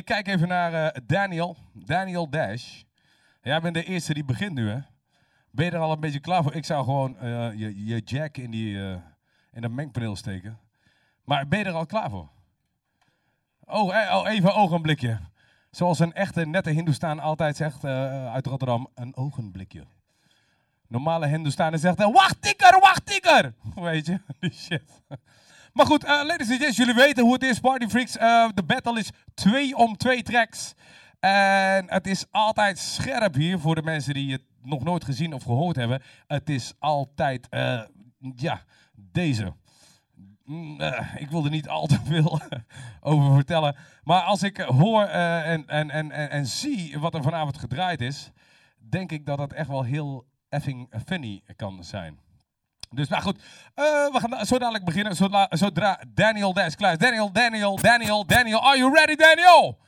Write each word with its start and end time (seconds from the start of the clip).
Ik 0.00 0.06
kijk 0.06 0.28
even 0.28 0.48
naar 0.48 0.72
eh, 0.72 1.00
Daniel. 1.06 1.56
Daniel 1.72 2.30
Dash. 2.30 2.82
Jij 3.42 3.60
bent 3.60 3.74
de 3.74 3.84
eerste 3.84 4.14
die 4.14 4.24
begint 4.24 4.54
nu, 4.54 4.68
hè? 4.68 4.78
Ben 5.50 5.64
je 5.64 5.70
er 5.70 5.78
al 5.78 5.92
een 5.92 6.00
beetje 6.00 6.20
klaar 6.20 6.42
voor? 6.42 6.54
Ik 6.54 6.64
zou 6.64 6.84
gewoon 6.84 7.18
eh, 7.18 7.52
je, 7.54 7.86
je 7.86 8.00
jack 8.04 8.36
in, 8.36 8.50
die, 8.50 8.88
eh, 8.88 8.96
in 9.52 9.60
dat 9.60 9.70
mengpaneel 9.70 10.16
steken. 10.16 10.58
Maar 11.24 11.48
ben 11.48 11.58
je 11.58 11.64
er 11.64 11.72
al 11.72 11.86
klaar 11.86 12.10
voor? 12.10 12.28
Oh, 13.64 13.96
eh, 13.96 14.16
oh 14.16 14.28
even 14.28 14.48
een 14.48 14.54
ogenblikje. 14.54 15.18
Zoals 15.70 15.98
een 15.98 16.12
echte 16.12 16.46
nette 16.46 16.70
Hindoestaan 16.70 17.20
altijd 17.20 17.56
zegt 17.56 17.84
uit 17.84 18.46
Rotterdam, 18.46 18.88
een 18.94 19.16
ogenblikje. 19.16 19.84
Normale 20.86 21.26
Hindoestanen 21.26 21.78
zegt, 21.78 21.98
wacht 21.98 22.42
tikker, 22.42 22.80
wacht 22.80 23.06
tikker. 23.06 23.54
Weet 23.74 24.06
je, 24.06 24.20
die 24.40 24.52
shit. 24.52 25.02
Maar 25.72 25.86
goed, 25.86 26.04
eh, 26.04 26.20
ladies 26.24 26.50
and 26.50 26.62
gents, 26.62 26.76
jullie 26.76 26.94
weten 26.94 27.22
hoe 27.22 27.32
het 27.32 27.42
is, 27.42 27.60
Party 27.60 27.86
Freaks. 27.86 28.16
Eh, 28.16 28.48
de 28.54 28.62
battle 28.62 28.98
is 28.98 29.10
twee 29.34 29.76
om 29.76 29.96
twee 29.96 30.22
tracks. 30.22 30.74
En 31.20 31.90
het 31.90 32.06
is 32.06 32.24
altijd 32.30 32.78
scherp 32.78 33.34
hier 33.34 33.58
voor 33.58 33.74
de 33.74 33.82
mensen 33.82 34.14
die 34.14 34.32
het 34.32 34.42
nog 34.62 34.84
nooit 34.84 35.04
gezien 35.04 35.34
of 35.34 35.42
gehoord 35.42 35.76
hebben. 35.76 36.02
Het 36.26 36.48
is 36.48 36.72
altijd, 36.78 37.48
eh, 37.48 37.82
ja, 38.34 38.62
deze. 38.94 39.52
Mm, 40.44 40.80
ik 41.16 41.30
wil 41.30 41.44
er 41.44 41.50
niet 41.50 41.68
al 41.68 41.86
te 41.86 41.98
veel 42.04 42.40
over 43.00 43.34
vertellen. 43.34 43.76
Maar 44.04 44.22
als 44.22 44.42
ik 44.42 44.56
hoor 44.56 45.04
en, 45.04 45.66
en, 45.66 45.90
en, 45.90 46.30
en, 46.30 46.46
zie 46.46 46.98
wat 46.98 47.14
er 47.14 47.22
vanavond 47.22 47.58
gedraaid 47.58 48.00
is, 48.00 48.30
denk 48.78 49.12
ik 49.12 49.26
dat 49.26 49.38
het 49.38 49.52
echt 49.52 49.68
wel 49.68 49.84
heel 49.84 50.26
effing 50.48 50.92
funny 51.06 51.42
kan 51.56 51.84
zijn. 51.84 52.18
Dus 52.94 53.08
nou 53.08 53.22
goed, 53.22 53.36
eh, 53.74 53.84
we 53.84 54.20
gaan 54.20 54.46
zo 54.46 54.58
dadelijk 54.58 54.84
beginnen. 54.84 55.16
Zodra, 55.16 55.46
zodra 55.50 56.00
Daniel 56.14 56.52
Dash 56.52 56.74
klaar. 56.74 56.98
Daniel, 56.98 57.32
Daniel, 57.32 57.76
Daniel, 57.76 58.26
Daniel. 58.26 58.60
Are 58.60 58.78
you 58.78 58.94
ready, 58.94 59.16
Daniel? 59.16 59.78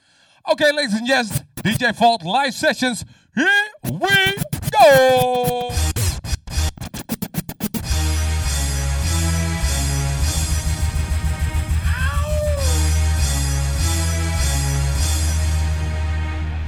Oké, 0.43 0.73
ladies 0.73 0.99
and 0.99 1.09
gents. 1.09 1.31
DJ 1.55 1.93
Vault 1.95 2.23
live 2.23 2.53
sessions. 2.53 3.03
Here 3.33 3.71
we 3.83 4.35
go! 4.71 5.71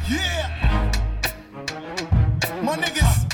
Yeah! 0.09 0.91
My 2.63 2.77
niggas, 2.77 3.25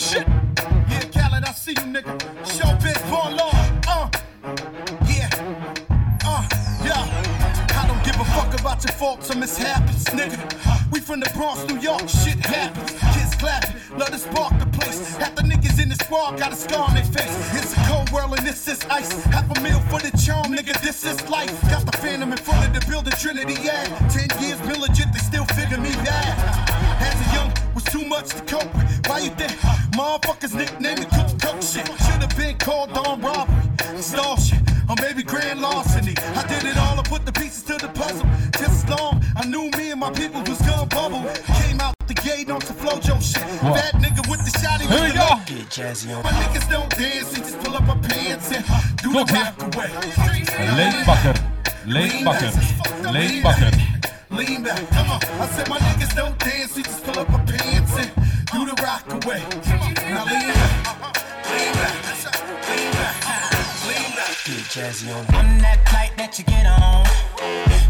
shit! 0.00 0.26
Yeah, 0.88 1.04
Khaled, 1.12 1.44
I 1.44 1.52
see 1.52 1.72
you, 1.72 1.86
nigga. 1.92 2.16
Show 2.46 2.64
Showbiz, 2.64 3.00
born 3.10 3.36
law. 3.36 3.52
Uh, 3.86 4.08
yeah. 5.06 5.28
Uh, 6.24 6.42
yeah. 6.82 7.04
I 7.76 7.86
don't 7.86 8.02
give 8.02 8.16
a 8.18 8.24
fuck 8.32 8.58
about 8.58 8.82
your 8.82 8.94
faults 8.94 9.30
or 9.30 9.36
mishaps, 9.36 10.04
nigga. 10.16 10.40
We 10.90 11.00
from 11.00 11.20
the 11.20 11.30
Bronx, 11.36 11.66
New 11.68 11.78
York, 11.78 12.08
shit 12.08 12.40
happens. 12.40 12.92
Kids 13.14 13.34
clapping, 13.36 13.76
love 13.98 14.10
to 14.10 14.18
spark 14.18 14.58
the 14.58 14.66
place. 14.78 15.16
Half 15.16 15.36
the 15.36 15.42
niggas 15.42 15.82
in 15.82 15.90
the 15.90 15.96
squad 15.96 16.38
got 16.38 16.52
a 16.52 16.56
scar 16.56 16.88
on 16.88 16.94
their 16.94 17.04
face. 17.04 17.36
It's 17.60 17.76
a 17.76 17.80
cold 17.84 18.10
world 18.10 18.38
and 18.38 18.46
this 18.46 18.68
is 18.68 18.80
ice. 18.88 19.12
Half 19.24 19.54
a 19.54 19.60
meal 19.60 19.80
for 19.90 20.00
the 20.00 20.16
charm, 20.16 20.56
nigga, 20.56 20.80
this 20.80 21.04
is 21.04 21.20
life. 21.28 21.60
Got 21.68 21.84
the 21.84 21.96
phantom 21.98 22.32
in 22.32 22.38
front 22.38 22.66
of 22.66 22.72
the 22.72 22.90
building, 22.90 23.12
Trinity, 23.20 23.56
yeah. 23.62 23.84
Ten 24.08 24.28
years 24.40 24.58
been 24.60 24.80
legit, 24.80 25.12
they 25.12 25.20
still 25.20 25.44
figure 25.44 25.78
me 25.78 25.92
bad. 26.08 26.49
Too 27.90 28.04
much 28.06 28.28
to 28.28 28.40
cope 28.42 28.72
with. 28.74 29.08
Why 29.08 29.18
you 29.20 29.30
think 29.30 29.52
motherfuckers 29.98 30.54
nickname 30.54 31.00
me 31.00 31.06
cook 31.06 31.30
cook 31.40 31.60
shit? 31.62 31.86
Should've 32.04 32.36
been 32.36 32.56
called 32.58 32.90
on 32.92 33.20
robbery, 33.20 34.02
shit, 34.02 34.60
or 34.88 34.96
maybe 35.00 35.22
grand 35.22 35.60
larceny. 35.60 36.14
I 36.36 36.46
did 36.46 36.64
it 36.64 36.76
all, 36.76 36.98
I 36.98 37.02
put 37.02 37.26
the 37.26 37.32
pieces 37.32 37.62
to 37.64 37.74
the 37.74 37.88
puzzle. 37.88 38.26
Just 38.58 38.84
as 38.84 38.88
long, 38.88 39.24
I 39.36 39.44
knew 39.46 39.70
me 39.76 39.90
and 39.90 40.00
my 40.00 40.12
people 40.12 40.40
was 40.42 40.60
gonna 40.62 40.86
bubble. 40.86 41.22
Came 41.62 41.80
out 41.80 41.94
the 42.06 42.14
gate 42.14 42.50
on 42.50 42.60
some 42.60 42.76
flojo 42.76 43.20
shit. 43.20 43.42
That 43.62 43.94
nigga 43.94 44.22
with 44.30 44.44
the 44.46 44.52
shotty 44.58 44.86
Here 44.86 45.02
we 45.02 45.12
go. 45.12 45.28
Get 45.46 45.66
jazzy 45.74 46.16
on. 46.16 46.22
My 46.22 46.30
niggas 46.30 46.70
don't 46.70 46.90
dance, 46.90 47.32
they 47.32 47.40
just 47.40 47.58
pull 47.60 47.74
up 47.74 47.88
our 47.88 47.98
pants 47.98 48.52
and 48.52 48.64
uh, 48.68 48.80
do 49.02 49.12
the 49.12 49.18
Look 49.18 49.30
rock 49.30 49.62
away. 49.62 49.88
Leedbakker. 50.78 51.34
Leedbakker. 51.86 52.52
Leedbakker. 53.14 53.99
Lean 54.30 54.62
back, 54.62 54.88
come 54.90 55.10
on. 55.10 55.20
I 55.40 55.46
said 55.48 55.68
my 55.68 55.78
niggas 55.78 56.14
don't 56.14 56.38
dance, 56.38 56.76
we 56.76 56.82
just 56.82 57.02
pull 57.02 57.18
up 57.18 57.28
our 57.32 57.44
pants 57.44 57.98
and 57.98 58.10
do 58.52 58.64
the 58.64 58.80
rock 58.80 59.02
away. 59.10 59.42
Now 60.08 60.24
lean 60.24 60.54
back, 60.54 61.18
lean 61.50 61.72
back, 61.74 61.94
lean 62.70 62.92
back, 62.94 63.16
lean 63.86 64.10
back. 64.14 64.34
Get 64.46 64.62
jazzy 64.70 65.10
on. 65.10 65.26
I'm 65.34 65.58
that 65.58 65.82
flight 65.88 66.12
that 66.16 66.38
you 66.38 66.44
get 66.44 66.64
on. 66.64 67.06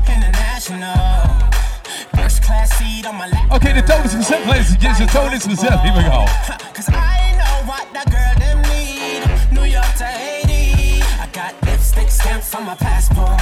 International. 0.09 0.97
First 2.17 2.43
class 2.43 2.71
seat 2.79 3.06
on 3.06 3.17
my 3.17 3.29
lap. 3.29 3.53
Oké, 3.53 3.73
de 3.75 3.83
toon 3.83 4.03
is 4.05 4.15
gezet, 4.15 4.45
ladies 4.47 4.71
and 4.71 4.81
gents. 4.81 4.99
De 4.99 5.05
toon 5.05 5.33
is 5.33 5.45
gezet. 5.45 5.81
Here 5.83 5.93
we 5.93 6.03
go. 6.03 6.25
Cause 6.77 6.89
I 6.89 7.37
know 7.37 7.69
what 7.69 7.87
that 7.93 8.09
girl 8.11 8.34
them 8.41 8.69
lipstick 12.20 12.42
stamps 12.42 12.54
on 12.54 12.66
my 12.66 12.75
passport. 12.75 13.41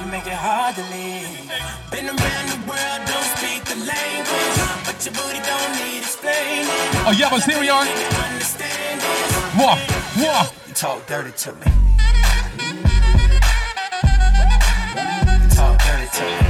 You 0.00 0.06
make 0.10 0.26
it 0.26 0.32
hard 0.32 0.74
to 0.76 0.82
leave. 0.82 1.50
Been 1.90 2.06
around 2.06 2.48
the 2.48 2.58
world, 2.68 3.00
don't 3.06 3.28
speak 3.36 3.64
the 3.64 3.76
language. 3.76 4.58
But 4.84 5.04
your 5.04 5.14
booty 5.14 5.40
don't 5.40 5.72
need 5.78 5.98
explaining. 5.98 6.66
Oh 7.06 7.12
yeah, 7.16 7.30
maar 7.30 7.42
here 7.44 7.60
we 7.60 7.68
are. 7.70 7.86
Understand 8.30 9.00
this. 9.00 9.36
Mwah, 9.54 9.78
mwah. 10.16 10.52
You 10.66 10.74
talk 10.74 11.06
dirty 11.06 11.32
to 11.32 11.52
me. 11.52 11.66
You 15.42 15.48
talk 15.56 15.78
dirty 15.78 16.08
to 16.18 16.24
me. 16.24 16.49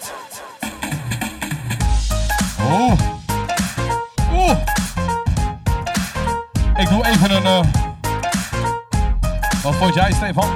Oh. 2.71 2.97
Oeh. 4.33 4.57
Ik 6.77 6.89
doe 6.89 7.05
even 7.05 7.31
een... 7.35 7.43
Uh... 7.43 7.65
Wat 9.63 9.75
vond 9.75 9.93
jij, 9.93 10.11
Stefan? 10.11 10.49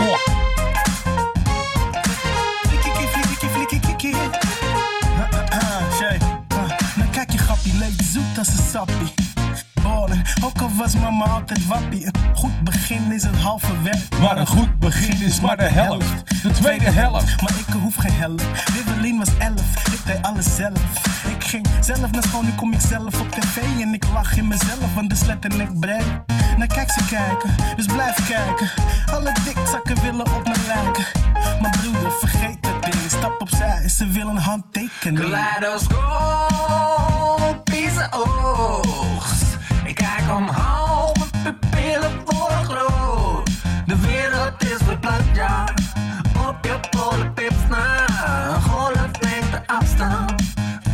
Oh. 0.00 0.18
Kijk 7.10 7.30
je 7.32 7.38
grappie, 7.38 7.74
leek 7.78 8.02
zoet 8.02 8.38
als 8.38 8.48
een 8.48 8.64
sappie. 8.70 9.19
Ook 10.44 10.60
al 10.60 10.70
was 10.76 10.94
mama 10.94 11.24
altijd 11.24 11.66
wappie. 11.66 12.06
Een 12.06 12.12
goed 12.34 12.60
begin 12.60 13.12
is 13.12 13.22
het 13.22 13.36
halve 13.36 13.82
werk. 13.82 14.18
Maar 14.20 14.36
een 14.36 14.46
goed 14.46 14.78
begin 14.78 15.22
is 15.22 15.40
maar 15.40 15.56
de 15.56 15.68
helft. 15.68 16.42
De 16.42 16.50
tweede 16.50 16.90
helft. 16.90 17.40
Maar 17.42 17.52
ik 17.58 17.66
hoef 17.82 17.94
geen 17.94 18.12
helft. 18.12 18.44
Rivelin 18.74 19.18
was 19.18 19.28
elf, 19.38 19.86
ik 19.92 20.06
deed 20.06 20.22
alles 20.22 20.56
zelf. 20.56 20.80
Ik 21.28 21.44
ging 21.44 21.66
zelf 21.80 22.10
naar 22.10 22.22
school, 22.22 22.42
nu 22.42 22.52
kom 22.56 22.72
ik 22.72 22.80
zelf 22.80 23.20
op 23.20 23.30
tv. 23.30 23.56
En 23.80 23.94
ik 23.94 24.04
lach 24.12 24.36
in 24.36 24.48
mezelf, 24.48 24.94
want 24.94 25.10
de 25.10 25.16
slet 25.16 25.44
en 25.44 25.60
ik 25.60 25.80
brein. 25.80 26.24
Nou 26.56 26.66
kijk 26.66 26.90
ze 26.90 27.04
kijken, 27.08 27.50
dus 27.76 27.86
blijf 27.86 28.28
kijken. 28.28 28.70
Alle 29.12 29.32
dikzakken 29.44 30.02
willen 30.02 30.26
op 30.34 30.44
me 30.44 30.54
lijken. 30.66 31.04
Maar 31.60 31.76
broeder, 31.80 32.12
vergeet 32.12 32.62
dat 32.62 32.82
ding. 32.82 32.94
Stap 33.08 33.40
opzij, 33.40 33.88
ze 33.88 34.06
willen 34.06 34.36
een 34.36 34.42
handtekening. 34.42 35.20
Kaleidoscopische 35.20 38.08
oogst 38.10 39.49
omhoog, 40.32 41.12
pupillen 41.42 42.20
worden 42.24 42.64
groot. 42.64 43.50
De 43.86 43.96
wereld 44.00 44.62
is 44.62 44.86
weer 44.86 44.98
plat, 44.98 45.22
ja. 45.34 45.64
Op 46.48 46.56
je 46.64 46.80
polenpips 46.90 47.66
na. 47.68 48.06
Een 48.54 48.62
golf 48.62 49.10
neemt 49.20 49.52
de 49.52 49.60
afstand 49.66 50.42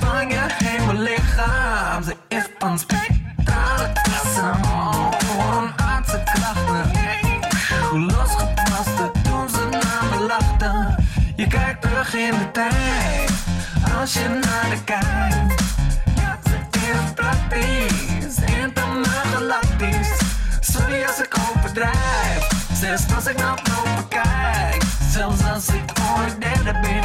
van 0.01 0.29
je 0.29 0.47
hele 0.49 0.99
lichaam. 0.99 2.03
Ze 2.03 2.17
is 2.29 2.49
een 2.59 2.79
spectrale 2.79 3.93
klassen. 4.03 4.65
Voor 5.19 5.63
een 5.63 5.71
aardse 5.77 6.23
krachten. 6.25 6.91
Hoe 7.91 8.01
losgepaste 8.01 9.11
toen 9.23 9.49
ze 9.49 9.69
naar 9.71 10.05
me 10.11 10.27
lachten. 10.27 11.05
Je 11.37 11.47
kijkt 11.47 11.83
terug 11.83 12.15
in 12.15 12.31
de 12.31 12.51
tijd. 12.51 13.31
Als 14.01 14.13
je 14.13 14.29
naar 14.29 14.71
de 14.71 14.85
kijkt. 14.85 15.63
Ja, 16.17 16.39
ze 16.45 16.79
is 16.79 17.13
praktisch. 17.15 18.16
Zelfs 22.97 23.15
als 23.15 23.27
ik 23.27 23.39
naar 23.39 23.63
boven 23.63 24.09
kijk. 24.09 24.83
Zelfs 25.11 25.43
als 25.55 25.69
ik 25.69 25.93
ooit 26.19 26.41
derde 26.41 26.81
ben, 26.81 27.05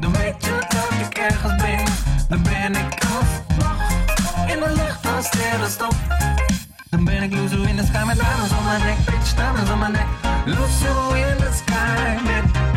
dan 0.00 0.12
weet 0.12 0.44
je 0.44 0.58
dat 0.68 1.06
ik 1.06 1.18
ergens 1.18 1.62
ben. 1.62 1.84
Dan 2.28 2.42
ben 2.42 2.74
ik 2.74 3.04
als 3.04 3.58
vlag 3.58 3.80
in 4.46 4.60
de 4.60 4.72
lucht 4.76 5.06
als 5.16 5.26
sterrenstof. 5.26 5.96
Dan 6.90 7.04
ben 7.04 7.22
ik 7.22 7.34
loser 7.34 7.68
in 7.68 7.76
the 7.76 7.84
sky 7.84 8.04
met 8.06 8.16
diamonds 8.16 8.52
on 8.52 8.64
my 8.64 8.86
neck, 8.86 9.04
bitch, 9.04 9.34
diamonds 9.34 9.70
on 9.70 9.78
my 9.78 9.88
neck. 9.88 10.06
Loser 10.46 11.16
in 11.16 11.36
the 11.36 11.52
sky 11.52 12.22
met 12.24 12.69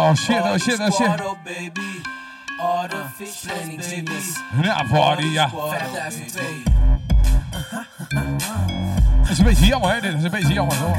Oh 0.00 0.14
shit, 0.14 0.40
oh 0.40 0.56
shit, 0.56 0.78
oh 0.80 0.90
shit. 0.90 1.08
Artificials, 2.60 3.90
baby. 3.90 4.12
Ja, 4.62 4.84
party, 4.90 5.24
ja. 5.24 5.48
5002. 5.48 6.62
Dat 9.20 9.30
is 9.30 9.38
een 9.38 9.44
beetje 9.44 9.66
jammer, 9.66 9.94
hè? 9.94 10.00
Dit 10.00 10.14
is 10.14 10.22
een 10.22 10.30
beetje 10.30 10.52
jammer, 10.52 10.76
hoor. 10.76 10.96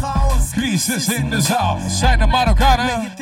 Chaos. 0.00 0.50
Crisis 0.50 1.08
in 1.08 1.30
de 1.30 1.40
zaal. 1.40 1.78
Zijn 1.88 2.20
er 2.20 2.28
Marokkanen? 2.28 3.12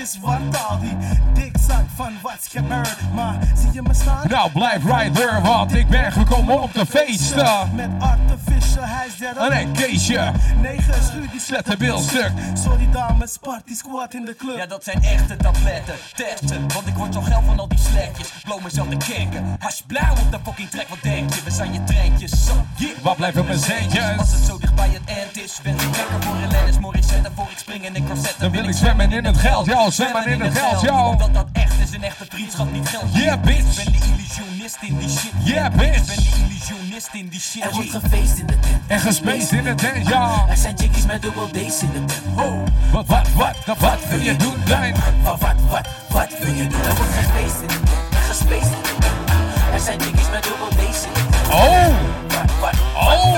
Wat 1.99 2.07
van 2.07 2.17
wat's 2.23 2.49
gebeurd. 2.49 2.97
Maar 3.15 3.39
zie 3.57 3.73
je 3.73 3.83
me 3.83 3.95
staan? 3.95 4.29
Nou, 4.29 4.51
blijf 4.51 4.85
right 4.85 5.15
there, 5.15 5.41
want 5.41 5.75
ik 5.75 5.89
ben 5.89 6.13
gekomen 6.13 6.63
om 6.63 6.73
te 6.73 6.87
feesten. 6.87 7.71
Met 7.75 7.89
artificial, 7.99 8.85
hij 8.85 9.07
is 9.07 9.17
der 9.17 9.37
Een 9.37 9.53
ekkeesje, 9.53 10.33
Negen 10.61 11.03
schuur 11.05 11.31
die 11.31 11.41
zet 11.41 11.67
de 11.67 11.77
bil 11.77 11.99
stuk. 11.99 12.33
Sorry 12.55 12.89
dames, 12.91 13.37
party 13.37 13.75
squad 13.75 14.15
in 14.15 14.25
de 14.25 14.37
club. 14.37 14.57
Ja, 14.57 14.67
dat 14.67 14.85
zijn 14.85 15.03
echte 15.03 15.37
tabletten, 15.37 15.95
testen. 16.15 16.73
Want 16.75 16.87
ik 16.87 16.95
word 16.95 17.15
zo 17.15 17.21
geil 17.21 17.43
van 17.47 17.59
al 17.59 17.69
die 17.69 17.79
slekjes. 17.79 18.29
Blow 18.45 18.63
mezelf 18.63 18.89
de 18.89 18.97
kerken. 18.97 19.57
Hash 19.59 19.81
blauw 19.87 20.13
op 20.13 20.31
de 20.31 20.39
fucking 20.45 20.71
trek, 20.71 20.89
wat 20.89 20.99
denk 21.03 21.35
je? 21.35 21.43
We 21.45 21.51
zijn 21.51 21.73
je 21.73 21.85
treintjes, 21.85 22.47
zo, 22.47 22.67
yeah. 22.77 22.93
Wat 23.03 23.17
blijven 23.17 23.45
mijn 23.45 23.57
Als 23.57 23.67
centjes? 23.67 24.33
het 24.33 24.45
zo 24.47 24.59
dicht 24.59 24.75
bij 24.75 24.89
het 24.89 25.17
end 25.19 25.45
is, 25.45 25.61
ben 25.63 25.75
ik 25.75 25.81
lekker 25.97 26.23
voor 26.23 26.35
een 26.35 26.51
Lennis 26.51 26.79
Morissette. 26.79 27.31
Voor 27.35 27.47
ik 27.51 27.59
spring 27.59 27.85
in 27.85 27.95
een 27.95 28.07
corset, 28.09 28.35
Dan 28.39 28.51
wil 28.51 28.65
ik 28.65 28.75
zwemmen 28.75 29.13
in 29.13 29.25
het 29.25 29.37
geld, 29.37 29.67
yo. 29.67 29.91
Zwemmen 29.91 30.27
in 30.27 30.41
het 30.41 30.59
geld, 30.59 30.81
yo. 30.81 30.95
Omdat 30.95 31.35
dat 31.35 31.47
echt 31.53 31.79
is, 31.81 31.88
een 31.93 32.03
echte 32.03 32.25
vriendschap, 32.29 32.73
niet 32.73 32.89
geld. 32.89 33.03
Yeah, 33.15 33.41
bitch. 33.41 33.79
Ik 33.79 33.85
ben 33.85 33.93
de 33.93 34.07
illusionist 34.07 34.77
in 34.81 34.99
die 34.99 35.09
shit. 35.09 35.31
Yeah, 35.45 35.65
Ik 35.67 35.73
bitch. 35.79 36.07
ben 36.07 36.17
de 36.17 36.31
illusionist 36.47 37.09
in 37.13 37.29
die 37.29 37.41
shit. 37.41 37.65
Er 37.65 37.71
wordt 37.71 37.91
gefeest 37.91 38.37
in 38.39 38.47
de 38.47 38.59
tent. 38.59 38.83
En 38.87 39.01
gespeest 39.01 39.53
in 39.53 39.67
het 39.67 39.79
tent, 39.79 40.09
ja. 40.09 40.45
Er 40.49 40.57
zijn 40.57 40.79
chickies 40.79 41.07
met 41.07 41.23
dubbel 41.23 41.49
D's 41.49 41.83
in 41.83 41.91
de 41.93 42.05
tent. 42.05 42.11
Oh, 42.37 42.63
Wat, 42.93 43.07
wat, 43.07 43.29
wat, 43.35 43.57
wat, 43.67 43.79
wat 43.79 43.99
wil 44.09 44.19
je 44.21 44.37
doen, 44.37 44.55
Lijn? 44.67 44.95
wat, 45.23 45.41
wat, 45.41 45.55
wat, 45.71 45.89
wat 46.09 46.29
wil 46.39 46.55
je 46.55 46.67
doen? 46.67 46.81
Er 46.83 46.95
wordt 46.97 47.13
gefeest 47.15 47.61
in 47.61 47.67
de 47.69 47.75
tent. 47.75 48.25
Gespeest 48.29 48.65
in 48.65 48.83
de 48.83 48.95
tent. 48.99 49.31
Er 49.73 49.81
zijn 49.81 50.01
chickies 50.01 50.31
met 50.31 50.43
dubbel 50.43 50.69
D's 50.69 51.03
in 51.05 51.13
de 51.13 51.21
tent. 51.31 51.49
Oh, 51.49 51.87
Wat, 52.29 52.51
wat, 52.61 52.75
oh, 52.95 53.33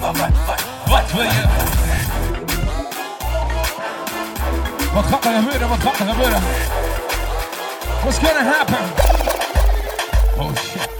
wat, 0.00 0.16
wat, 0.16 0.28
wat. 0.46 0.62
wat 0.86 1.12
wil 1.12 1.22
je? 1.22 1.44
Wat 4.94 5.04
gaat 5.04 5.24
er 5.24 5.32
gebeuren? 5.32 5.68
Wat 5.68 5.78
gaat 5.80 5.98
er 5.98 6.06
gebeuren? 6.06 6.42
What's 8.04 8.18
gonna 8.18 8.42
happen? 8.42 8.82
Oh 10.36 10.52
shit. 10.56 10.91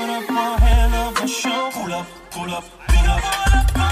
Put 0.00 0.08
up 0.08 0.30
a 0.30 0.60
hell 0.64 1.08
of 1.08 1.22
a 1.22 1.28
show. 1.28 1.50
Up, 1.50 1.72
pull 1.74 1.92
up, 1.92 2.06
pull 2.30 2.50
up, 2.50 2.64
pull 2.88 3.10
up, 3.10 3.89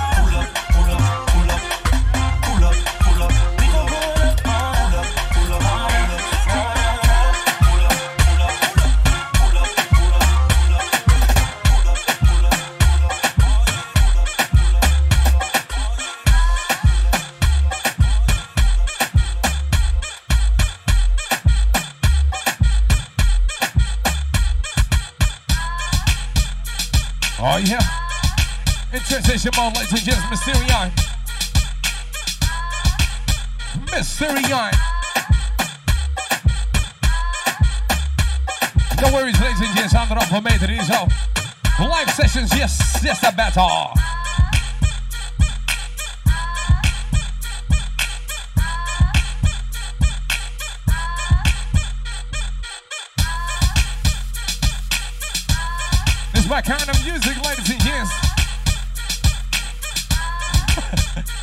Station 29.38 29.52
mode, 29.56 29.76
ladies 29.76 29.92
and 29.92 30.02
gentlemen, 30.02 30.36
Mysterion. 30.36 30.90
Mysterion. 33.86 34.72
No 39.00 39.14
worries, 39.14 39.40
ladies 39.40 39.60
and 39.60 39.76
gents, 39.76 39.94
I'm 39.94 40.08
not 40.08 40.24
for 40.24 40.40
made 40.40 40.60
it 40.60 40.70
is 40.70 40.90
out. 40.90 41.12
Live 41.78 42.10
sessions, 42.10 42.52
yes, 42.56 43.00
yes, 43.04 43.22
a 43.22 43.30
battle. 43.30 44.07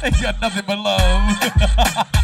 Ain't 0.13 0.21
got 0.21 0.39
nothing 0.39 0.63
but 0.67 0.77
love. 0.77 2.11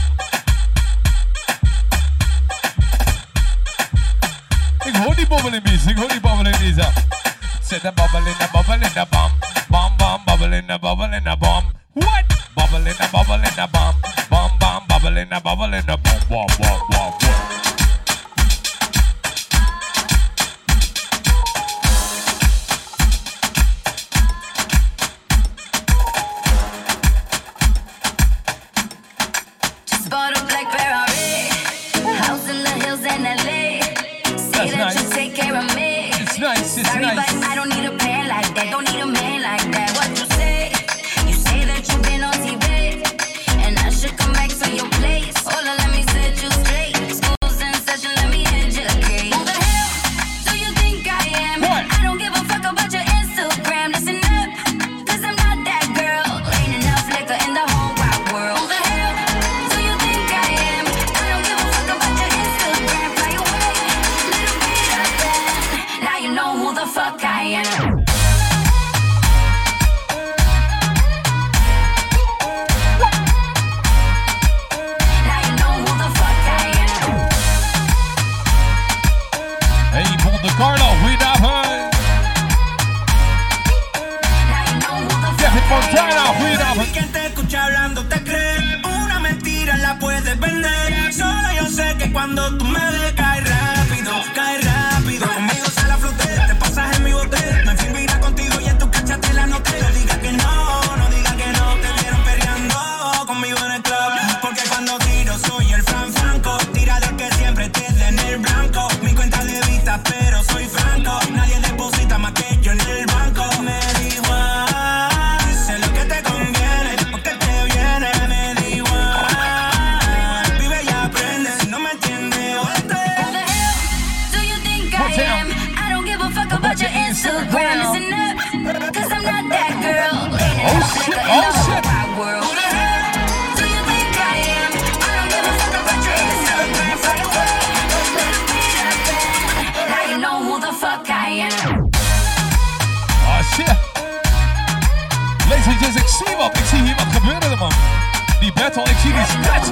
She 149.01 149.09
can 149.09 149.25
stretch. 149.25 149.67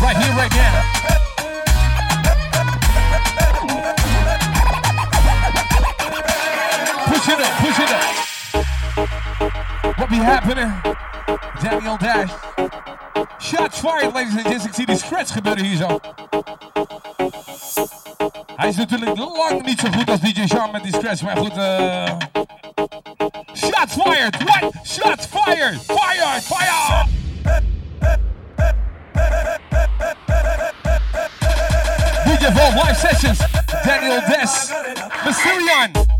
Right 0.00 0.16
here, 0.16 0.34
right 0.34 0.54
now. 0.54 0.74
Push 7.08 7.28
it 7.28 7.40
up, 7.40 7.52
push 7.58 7.78
it 7.78 7.90
up. 7.90 8.02
What 9.98 10.08
be 10.08 10.16
happening? 10.16 10.72
Daniel 11.62 11.96
Dash. 11.98 12.30
Shots 13.38 13.80
fired, 13.80 14.14
ladies 14.14 14.36
and 14.36 14.46
gents. 14.46 14.64
Ik 14.64 14.74
zie 14.74 14.86
die 14.86 14.96
stretch 14.96 15.32
gebeuren 15.32 15.64
hier 15.64 15.76
zo. 15.76 16.00
Hij 18.56 18.68
is 18.68 18.76
natuurlijk 18.76 19.16
lang 19.16 19.62
niet 19.62 19.80
zo 19.80 19.88
goed 19.90 20.10
als 20.10 20.20
DJ 20.20 20.46
Sean 20.46 20.70
met 20.70 20.82
die 20.82 20.94
stretch, 20.94 21.22
maar 21.22 21.36
goed. 21.36 21.56
eh. 21.56 22.59
Shots 23.80 23.96
fired! 23.96 24.36
What? 24.42 24.86
Shots 24.86 25.24
fired! 25.24 25.80
Fire! 25.80 26.40
Fire! 26.42 27.06
DJ 32.26 32.54
Vault 32.54 32.76
live 32.76 32.96
sessions. 32.98 33.38
Daniel 33.82 34.20
Des. 34.28 34.70
Mysterion. 35.24 36.19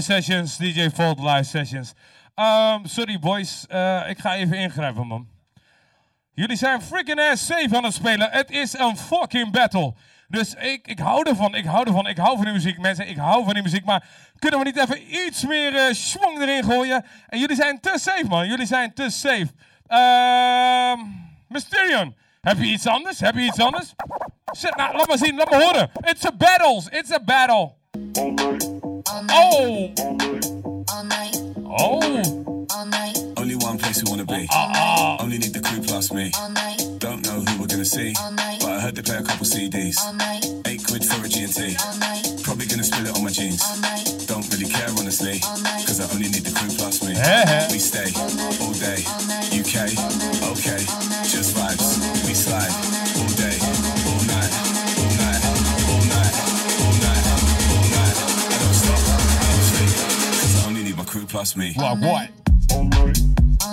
Sessions, 0.00 0.56
DJ 0.56 0.88
Volt 0.94 1.18
live 1.20 1.42
sessions. 1.44 1.92
Um, 2.36 2.86
sorry 2.86 3.18
boys, 3.18 3.66
Eh, 3.68 4.08
ik 4.08 4.18
ga 4.18 4.34
even 4.34 4.56
ingrijpen 4.56 5.06
man. 5.06 5.28
Jullie 6.34 6.56
zijn 6.56 6.82
freaking 6.82 7.20
ass 7.20 7.46
safe 7.46 7.76
aan 7.76 7.84
het 7.84 7.94
spelen. 7.94 8.30
Het 8.30 8.50
is 8.50 8.78
een 8.78 8.96
fucking 8.96 9.50
battle. 9.52 9.94
Dus 10.28 10.54
ik, 10.54 10.86
ik 10.86 10.98
hou 10.98 11.28
ervan, 11.28 11.54
ik 11.54 11.64
hou 11.64 11.86
ervan, 11.86 12.06
ik 12.06 12.16
hou 12.16 12.36
van 12.36 12.44
die 12.44 12.54
muziek 12.54 12.78
mensen, 12.78 13.08
ik 13.08 13.16
hou 13.16 13.44
van 13.44 13.54
die 13.54 13.62
muziek. 13.62 13.84
Maar 13.84 14.04
kunnen 14.38 14.58
we 14.58 14.64
niet 14.64 14.76
even 14.76 15.26
iets 15.26 15.46
meer 15.46 15.76
eh 15.76 15.94
schwung 15.94 16.40
erin 16.40 16.64
gooien? 16.64 17.04
En 17.28 17.38
jullie 17.38 17.56
zijn 17.56 17.80
te 17.80 17.92
safe 17.94 18.26
man, 18.28 18.46
jullie 18.48 18.66
zijn 18.66 18.94
te 18.94 19.10
safe. 19.10 19.48
Ehm 19.86 20.98
Mysterion, 21.48 22.14
heb 22.40 22.58
je 22.58 22.64
iets 22.64 22.86
anders? 22.86 23.20
Heb 23.20 23.34
je 23.34 23.40
iets 23.40 23.60
anders? 23.60 23.94
Zet, 24.50 24.76
nou, 24.76 24.96
laat 24.96 25.08
maar 25.08 25.18
zien, 25.18 25.36
laat 25.36 25.50
me 25.50 25.62
horen. 25.62 25.90
It's 26.00 26.26
a 26.26 26.32
battle, 26.32 26.98
it's 26.98 27.12
a 27.12 27.20
battle. 27.24 27.72
Oh, 29.32 29.90
All 30.92 31.04
night, 31.04 31.36
oh. 31.66 32.66
all 32.74 32.86
night, 32.86 33.16
Only 33.36 33.56
one 33.56 33.78
place 33.78 34.02
we 34.02 34.10
wanna 34.10 34.24
be. 34.24 34.46
Ah, 34.50 35.16
Only 35.20 35.38
need 35.38 35.52
the 35.52 35.60
crew 35.60 35.80
plus 35.82 36.12
me. 36.12 36.30
all 36.38 36.50
night, 36.50 36.82
Don't 36.98 37.24
know 37.24 37.40
who 37.40 37.60
we're 37.60 37.66
gonna 37.68 37.84
see. 37.84 38.14
all 38.22 38.32
night, 38.32 38.58
But 38.60 38.70
I 38.72 38.80
heard 38.80 38.96
they 38.96 39.02
play 39.02 39.16
a 39.18 39.22
couple 39.22 39.46
CDs. 39.46 39.96
all 40.04 40.14
night, 40.14 40.44
Eight 40.66 40.84
quid 40.86 41.04
for 41.04 41.24
a 41.24 41.28
G&T. 41.28 41.76
all 41.84 41.96
night, 41.98 42.26
Probably 42.42 42.66
gonna 42.66 42.82
spill 42.84 43.06
it 43.06 43.14
on 43.16 43.22
my 43.24 43.30
jeans. 43.30 43.62
all 43.62 43.76
night, 43.78 44.06
Don't 44.26 44.46
really 44.52 44.68
care 44.68 44.88
honestly. 44.98 45.38
Cause 45.86 46.00
I 46.00 46.06
only 46.14 46.28
need 46.28 46.44
the 46.44 46.52
crew 46.52 46.70
plus 46.76 47.02
me. 47.02 47.14
Hè, 47.14 47.42
hè. 47.46 47.66
We 47.72 47.78
stay 47.78 48.10
all 48.62 48.72
day. 48.78 49.02
UK, 49.60 49.90
okay. 50.52 50.82
Just 51.26 51.54
vibes. 51.56 51.98
We 52.26 52.34
slide 52.34 52.70
plus 61.30 61.54
me. 61.56 61.72
what, 61.76 61.98
what? 62.00 62.28
all 62.72 62.84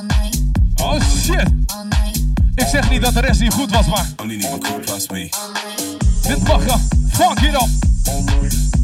night, 0.03 0.37
Oh 0.79 0.99
shit. 0.99 1.47
all 1.67 1.85
night, 1.85 2.23
Ik 2.55 2.67
zeg 2.67 2.89
niet 2.89 3.01
dat 3.01 3.13
de 3.13 3.19
rest 3.19 3.39
niet 3.39 3.53
goed 3.53 3.71
was, 3.71 3.85
maar 3.87 4.05
Only 4.21 4.35
need 4.35 4.51
my 4.51 4.57
crew 4.57 4.79
plus 4.85 5.07
me. 5.09 5.27
all 5.29 5.51
night. 5.51 6.23
dit 6.23 6.47
mag 6.47 6.63
er. 6.67 6.79
Funk 7.11 7.39
it 7.39 7.53
up. 7.55 7.67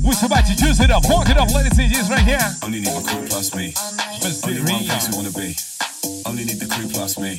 We're 0.01 0.25
about 0.25 0.45
to 0.45 0.53
juice 0.55 0.83
it 0.83 0.89
up. 0.91 1.05
Funk 1.05 1.27
it 1.27 1.37
up, 1.37 1.49
ladies 1.51 1.79
and 1.79 1.93
gents, 1.93 2.09
right 2.09 2.25
here. 2.25 2.55
Only 2.63 2.79
need 2.79 2.93
my 2.93 3.01
crew 3.01 3.23
plus 3.27 3.53
me. 3.53 3.73
Only 4.43 4.61
one 4.61 4.83
place 4.85 5.07
we 5.09 5.15
wanna 5.15 5.31
be. 5.31 5.55
Only 6.23 6.43
need 6.43 6.59
the 6.59 6.65
crew 6.67 6.87
plus 6.87 7.17
me. 7.17 7.37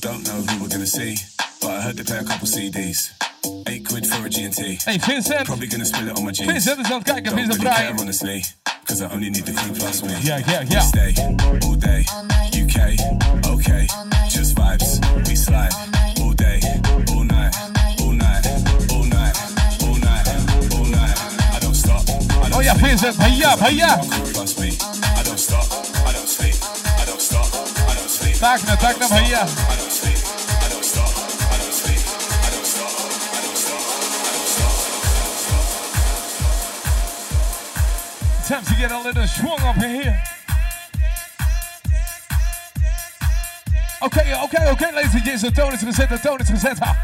Don't 0.00 0.26
know 0.26 0.42
who 0.42 0.62
we're 0.62 0.68
gonna 0.68 0.86
see, 0.86 1.16
but 1.60 1.70
I 1.70 1.80
heard 1.80 1.96
they 1.96 2.02
play 2.02 2.18
a 2.18 2.24
couple 2.24 2.48
CDs. 2.48 3.10
Eight 3.68 3.86
quid 3.86 4.06
for 4.06 4.26
a 4.26 4.28
G&T. 4.28 4.78
Hey 4.84 4.98
Vincent. 4.98 5.46
Probably 5.46 5.68
gonna 5.68 5.84
spill 5.84 6.08
it 6.08 6.16
on 6.16 6.24
my 6.24 6.32
jeans. 6.32 6.50
Vincent 6.50 6.78
is 6.78 6.90
aan 6.90 6.98
het 6.98 7.02
kijken. 7.04 7.36
Don't 7.36 7.46
really 7.46 7.62
care 7.62 7.94
honestly, 7.98 8.44
cause 8.84 9.00
I 9.04 9.08
only 9.12 9.30
need 9.30 9.44
the 9.46 9.52
crew 9.52 9.72
plus 9.72 10.02
me. 10.02 10.14
Yeah, 10.22 10.40
yeah, 10.46 10.62
yeah. 10.68 10.80
stay 10.80 11.14
all 11.64 11.76
day, 11.76 12.04
UK, 12.52 12.98
okay, 13.46 13.86
just 14.28 14.54
vibes. 14.56 14.98
We 15.28 15.36
slide 15.36 15.72
all 16.20 16.32
day, 16.34 16.58
all 17.14 17.24
night, 17.24 17.54
all 18.00 18.12
night, 18.12 18.46
all 18.90 19.04
night, 19.04 19.36
all 19.82 19.98
night, 19.98 20.26
all 20.74 20.86
night. 20.86 21.18
I 21.54 21.58
don't 21.60 21.76
stop. 21.76 22.02
I 22.08 22.48
don't 22.50 22.54
Oh 22.54 22.62
sleep. 22.62 22.80
Vincent. 22.82 23.16
Hiya. 23.22 23.98
Crew 24.10 24.32
plus 24.32 24.58
me. 24.58 24.97
I 28.40 28.56
don't 28.56 28.66
stop. 30.82 31.10
Time 38.46 38.64
to 38.64 38.74
get 38.76 38.92
a 38.92 39.00
little 39.02 39.26
swung 39.26 39.60
up 39.60 39.76
in 39.76 39.90
here. 39.90 40.22
Oké, 44.00 44.38
oké, 44.42 44.70
oké, 44.70 44.90
ladies 44.92 45.14
and 45.14 45.24
gents. 45.24 45.42
De 45.42 45.50
toon 45.50 45.72
is 45.72 45.80
gezet, 45.80 46.08
de 46.08 46.20
toon 46.20 46.38
is. 46.38 46.62
Ha. 46.78 46.96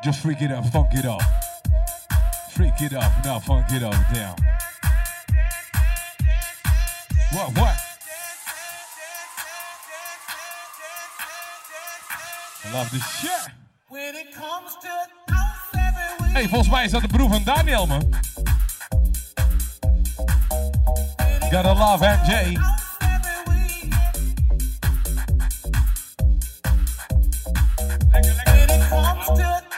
Just 0.00 0.20
freak 0.20 0.40
it 0.40 0.50
up, 0.50 0.64
funk 0.72 0.92
it 0.92 1.04
up. 1.04 1.22
Freak 2.50 2.80
it 2.80 2.92
up, 2.92 3.12
now 3.24 3.40
funk 3.40 3.70
it 3.70 3.82
up, 3.82 3.94
down. 4.12 4.34
What, 7.32 7.58
what? 7.58 7.89
Love 12.72 12.90
this 12.90 13.06
shit. 13.20 13.58
Hey, 16.32 16.48
volgens 16.48 16.70
mij 16.70 16.84
is 16.84 16.90
dat 16.90 17.00
de 17.00 17.08
broer 17.08 17.28
van 17.28 17.44
Daniel, 17.44 17.86
man. 17.86 18.14
Gotta 21.50 21.74
love 21.74 22.18
MJ. 22.24 22.58
house 29.30 29.40
every 29.40 29.69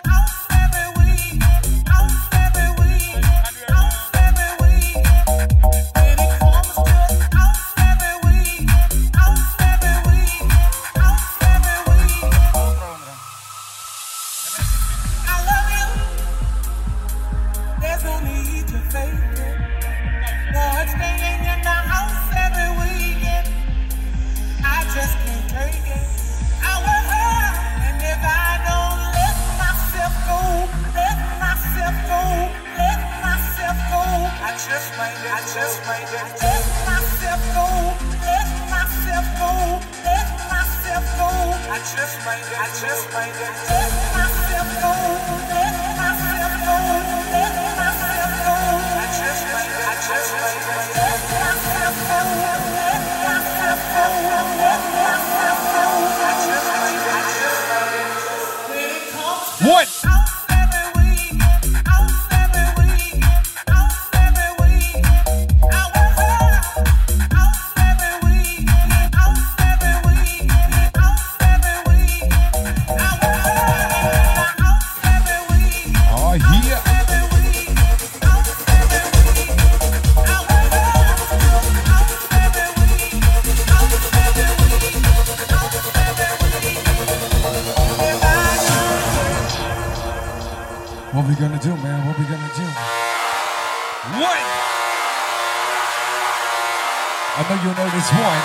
know 97.57 97.63
you 97.63 97.75
know 97.77 97.91
this 97.91 98.11
one. 98.13 98.43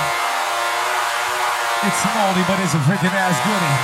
It's 1.84 2.02
an 2.04 2.44
but 2.48 2.60
it's 2.60 2.74
a 2.74 2.80
freaking 2.80 3.14
ass 3.14 3.40
goodie. 3.46 3.78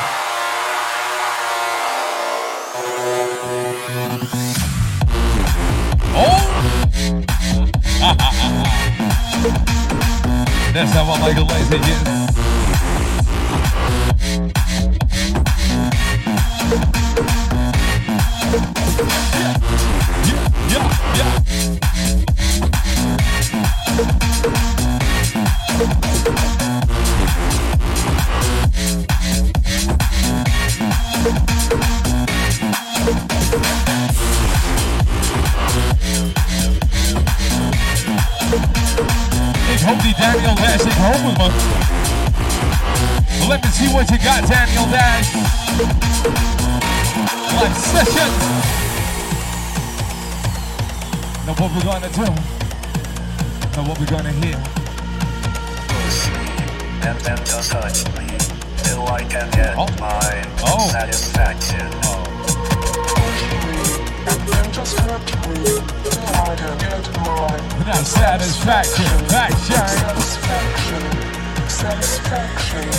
Oh! 6.15 6.39
That's 10.73 10.91
how 10.91 11.03
I 11.03 11.19
like 11.21 11.37
it, 11.37 11.43
ladies 11.43 11.69
and. 11.69 12.22
Gonna 52.03 52.15
do? 52.15 52.33
Now 53.75 53.87
what 53.87 53.99
we're 53.99 54.05
gonna 54.05 54.31
hear? 54.31 54.59
and 57.05 57.19
then 57.19 57.37
just 57.45 57.71
touch 57.71 58.05
me 58.15 58.27
till 58.77 59.05
I 59.07 59.23
can 59.23 59.49
get 59.51 59.75
oh. 59.77 59.87
my 59.99 60.43
Oh. 60.63 60.87
satisfaction. 60.89 61.89
Now 67.85 68.03
satisfaction, 68.03 69.05
faction. 69.27 69.75
Satisfaction, 69.75 71.03
satisfaction, 71.67 72.91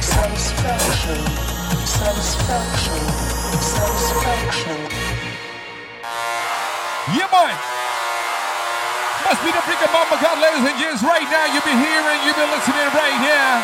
satisfaction, 0.00 1.20
satisfaction, 1.86 3.00
satisfaction. 3.60 4.80
Yeah, 7.14 7.28
boy. 7.30 7.73
Must 9.24 9.40
be 9.40 9.50
the 9.50 9.62
freaking 9.64 9.88
mama 9.88 10.20
god, 10.20 10.36
ladies 10.36 10.68
and 10.68 10.76
gents. 10.76 11.00
Right 11.00 11.24
now, 11.32 11.48
you've 11.48 11.64
been 11.64 11.80
hearing, 11.80 12.20
you've 12.28 12.36
been 12.36 12.52
listening 12.52 12.88
right 12.92 13.18
here. 13.24 13.56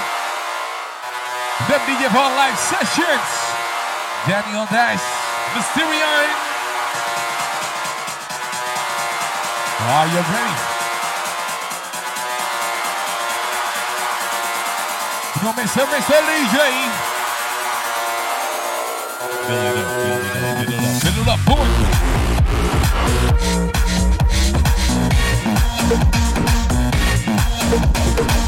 The 1.69 1.77
DJ 1.85 2.09
for 2.09 2.29
Live 2.33 2.57
Sessions. 2.57 3.29
Daniel 4.25 4.65
Dash, 4.73 5.05
Mysterion. 5.53 6.29
Are 9.85 10.09
you 10.09 10.21
ready? 10.33 10.57
Come 15.37 15.49
on, 15.49 15.55
Mr. 15.57 15.85
Mr. 15.85 16.21
DJ. 16.25 16.57
Build 19.47 19.61
it 19.61 19.77
up, 19.77 19.89
build 19.97 20.25
it 20.25 20.37
up, 20.41 20.57
build 20.57 20.73
it 20.73 20.81
up, 20.81 21.01
build 21.03 21.19
it 21.21 21.29
up, 21.29 21.41
boy. 23.75 23.80
Thank 28.03 28.31
you. 28.35 28.40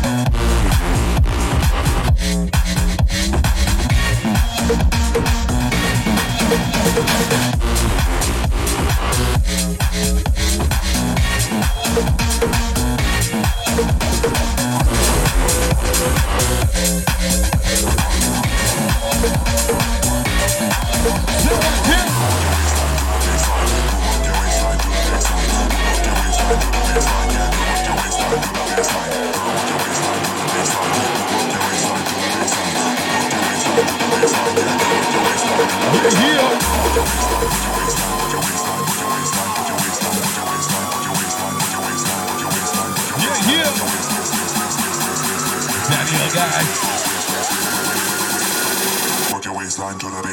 Guys. 46.35 46.83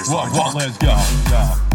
Walk, 0.09 0.33
walk. 0.33 0.55
Let's 0.55 0.77
go. 0.77 0.95
go. 1.29 1.68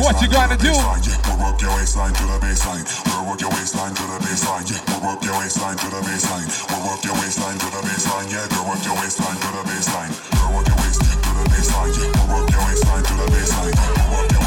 What 0.00 0.20
you 0.20 0.28
gonna 0.28 0.56
do? 0.56 0.72
Work 0.74 1.60
your 1.60 1.74
waistline 1.76 2.12
to 2.14 2.24
the 2.26 2.38
baseline. 2.42 2.84
Work 3.26 3.40
your 3.40 3.50
waistline 3.50 3.94
to 3.94 4.02
the 4.02 4.18
baseline. 4.24 4.66
Yeah, 4.70 5.06
work 5.06 5.22
your 5.22 5.38
waistline 5.38 5.76
to 5.76 5.88
the 5.90 6.00
baseline. 6.02 6.46
Work 6.86 7.04
your 7.04 7.14
waistline 7.14 7.58
to 7.58 7.66
the 7.66 7.80
baseline. 7.86 8.30
Yeah, 8.30 8.68
work 8.68 8.84
your 8.84 8.96
waistline 8.96 9.36
to 9.36 9.48
the 9.54 9.62
baseline. 9.70 10.10
Work 10.54 10.68
your 10.68 10.76
waist 10.82 11.00
to 11.00 11.30
the 11.30 11.44
baseline. 11.52 11.94
Yeah, 11.94 12.32
work 12.32 12.50
your 12.50 12.64
waistline 12.66 13.04
to 13.04 13.14
the 13.14 13.26
baseline. 13.30 13.74
Work 14.10 14.32
your 14.32 14.43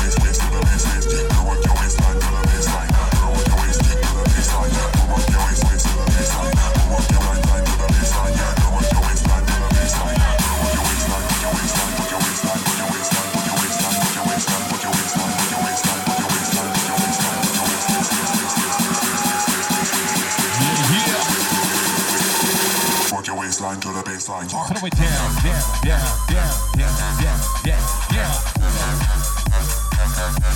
to 23.82 23.92
the 23.94 24.02
baseline. 24.04 24.48
Put 24.50 24.84
it 24.84 24.96
down, 24.96 25.36
down, 25.44 25.62
down, 25.84 26.02
down, 26.28 26.52
down, 26.78 26.94
down, 27.20 27.40
down, 27.64 27.82
down. 28.14 28.34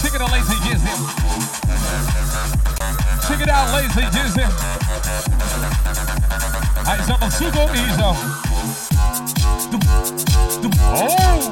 Check 0.02 0.14
it 0.16 0.22
out, 0.22 0.32
lazy 0.32 0.56
Jizzy. 0.66 0.94
Check 3.28 3.42
it 3.42 3.50
out, 3.50 3.74
lazy 3.74 4.02
Jizzy. 4.12 4.46
Aí 6.86 7.00
já 7.06 7.18
não 7.18 7.32
sugo 7.32 7.60
e. 7.76 7.92
Oh! 10.94 11.52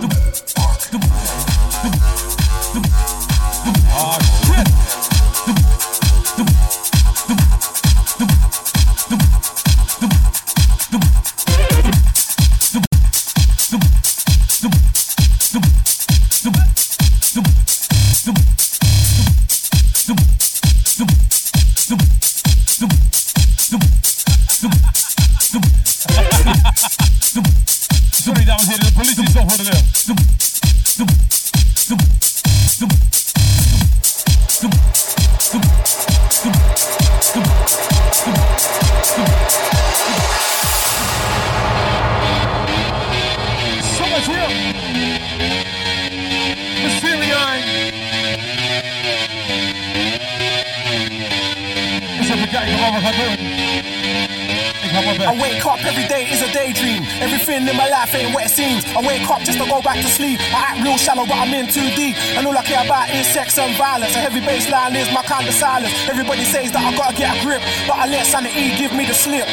Ga 54.90 55.02
maar 55.06 55.18
weg. 55.18 55.28
I 55.30 55.38
wake 55.38 55.66
up 55.66 55.80
every 55.86 56.08
day 56.08 56.24
is 56.34 56.42
a 56.42 56.52
daydream. 56.52 57.04
Everything 57.22 57.68
in 57.68 57.76
my 57.76 57.88
life 57.88 58.14
ain't 58.16 58.34
what 58.34 58.44
it 58.46 58.52
seems. 58.52 58.84
I 58.98 59.02
wake 59.06 59.30
up 59.30 59.42
just 59.46 59.60
to 59.62 59.66
go 59.70 59.82
back 59.82 60.02
to 60.02 60.10
sleep. 60.10 60.40
I 60.52 60.74
act 60.74 60.84
real 60.84 60.98
shallow, 60.98 61.26
but 61.26 61.38
I'm 61.38 61.54
in 61.54 61.68
too 61.68 61.88
deep. 61.96 62.16
And 62.36 62.48
all 62.48 62.58
I 62.58 62.64
care 62.64 62.84
about 62.84 63.10
is 63.14 63.28
sex 63.28 63.58
and 63.58 63.76
violence. 63.78 64.16
A 64.16 64.20
heavy 64.20 64.42
baseline 64.42 64.96
is 64.96 65.08
my 65.14 65.22
kind 65.24 65.48
of 65.48 65.54
silence. 65.54 65.94
Everybody 66.10 66.44
says 66.44 66.72
that 66.74 66.82
I 66.82 66.92
gotta 66.98 67.16
get 67.16 67.30
a 67.32 67.38
grip, 67.46 67.62
but 67.88 67.98
I 68.02 68.08
let 68.08 68.26
sanity 68.26 68.76
give 68.82 68.92
me 68.94 69.06
the 69.06 69.14
slip. 69.14 69.48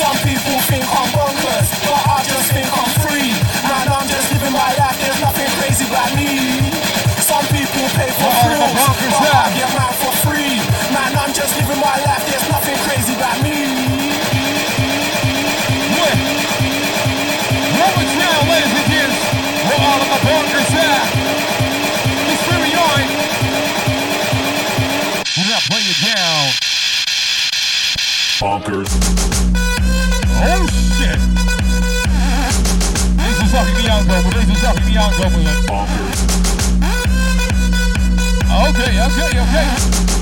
Some 0.00 0.16
people 0.26 0.58
think 0.66 0.84
I'm 0.98 1.08
bonkers, 1.14 1.68
but 1.86 2.00
I 2.10 2.18
just 2.26 2.50
think 2.50 2.68
I'm 2.68 2.90
free. 3.06 3.30
Man, 3.70 3.86
I'm 3.86 4.08
just 4.08 4.26
living 4.34 4.52
my 4.52 4.72
life. 4.76 4.98
There's 5.00 5.20
nothing 5.22 5.48
crazy 5.62 5.86
about 5.86 6.10
me. 6.18 6.74
Some 7.22 7.46
people 7.54 7.86
pay 7.94 8.10
for 8.18 8.32
thrills, 8.42 8.74
but? 9.14 9.30
I 9.30 9.54
get 9.54 9.70
for 10.02 10.09
my 11.90 11.98
life. 12.06 12.24
There's 12.30 12.48
nothing 12.48 12.78
crazy 12.86 13.14
about 13.18 13.38
me. 13.42 13.56
Roll 17.78 17.98
it 18.04 18.10
down, 18.22 18.42
ladies 18.52 18.74
and 18.78 18.86
gents. 18.90 19.18
We're 19.66 19.82
all 19.90 20.00
of 20.04 20.08
at. 20.90 21.06
Mysterion. 22.28 23.02
We're 25.34 25.48
gonna 25.50 25.66
it 25.92 26.00
down. 26.14 26.44
Bonkers. 28.40 28.90
Oh 30.42 30.64
shit! 30.96 31.20
Zag 33.50 33.66
ik 33.68 33.76
niet 33.76 33.88
aankomen, 33.88 34.30
deze 34.30 34.58
zag 34.60 34.74
ik 34.74 34.84
niet 34.84 34.96
aankomen. 34.96 35.42
Bonkers. 35.66 36.18
Oké, 38.68 38.88
oké, 39.06 39.40
oké. 39.40 40.19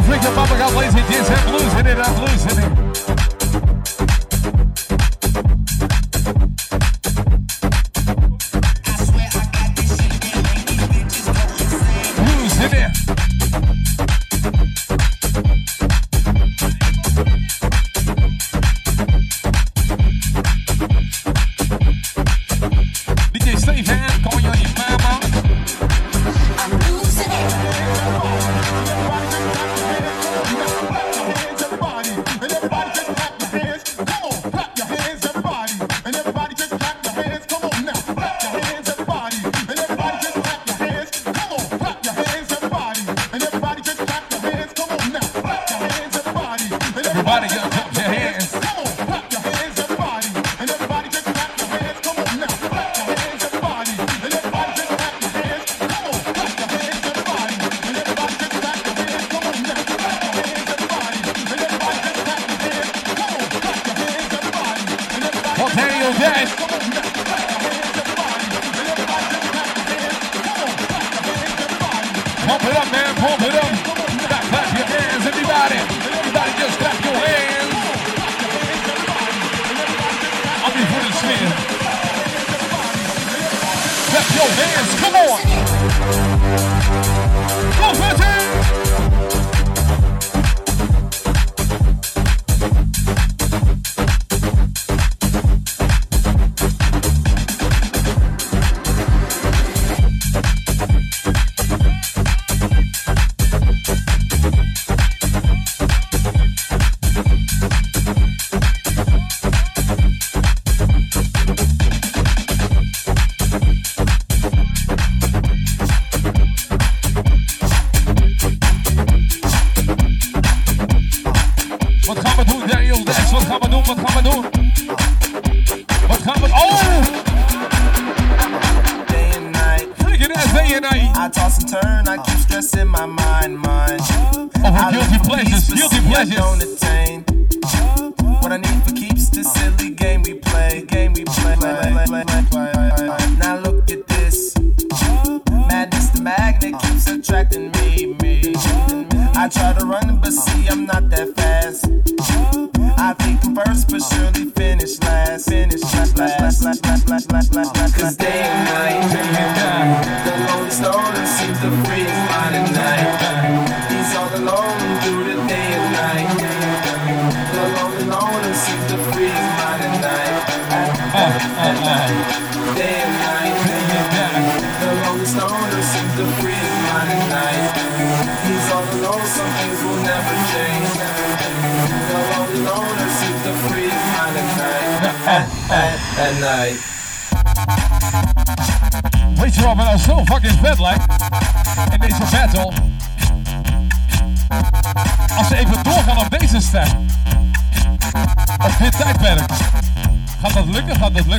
What 0.00 0.06
the 0.06 0.12
freak 0.12 0.30
of 0.30 0.36
Mama 0.36 0.56
got 0.56 0.74
lazy 0.74 1.00
dance? 1.12 1.28
I'm 1.28 1.52
losing 1.52 1.86
it, 1.86 1.98
I'm 1.98 2.24
losing 2.24 2.86
it. 2.86 2.89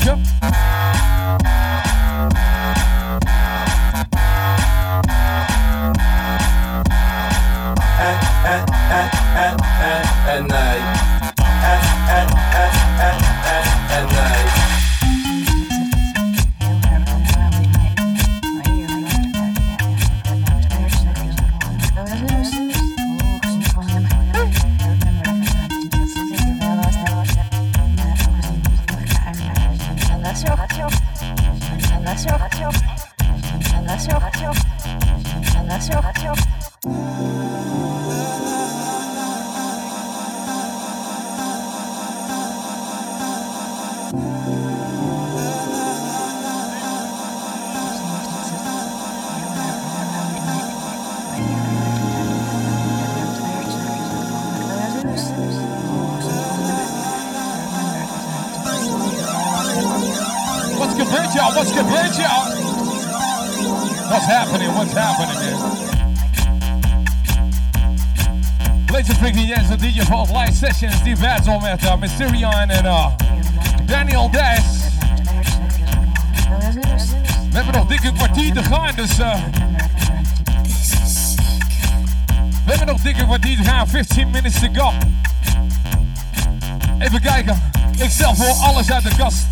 At, 0.02 0.18
at, 8.46 8.70
at, 8.90 9.14
at, 9.38 9.62
at, 9.62 10.06
at 10.28 10.48
night. 10.48 11.01
Mysterion 72.02 72.70
en 72.70 72.86
uh, 72.86 73.08
Daniel 73.86 74.30
Dash. 74.30 74.60
We 77.50 77.58
hebben 77.58 77.74
nog 77.74 77.88
dik 77.88 78.04
een 78.04 78.14
kwartier 78.14 78.54
te 78.54 78.64
gaan, 78.64 78.96
dus... 78.96 79.20
uh, 79.20 79.36
we 82.66 82.70
hebben 82.70 82.88
nog 82.88 83.02
dik 83.02 83.18
een 83.20 83.26
kwartier 83.26 83.58
te 83.58 83.64
gaan, 83.64 83.88
15 83.88 84.30
minutes 84.30 84.60
to 84.60 84.68
go. 84.74 84.94
Even 87.00 87.22
kijken. 87.22 87.62
Ik 87.98 88.10
stel 88.10 88.36
voor 88.36 88.66
alles 88.66 88.92
uit 88.92 89.04
de 89.04 89.16
kast. 89.18 89.46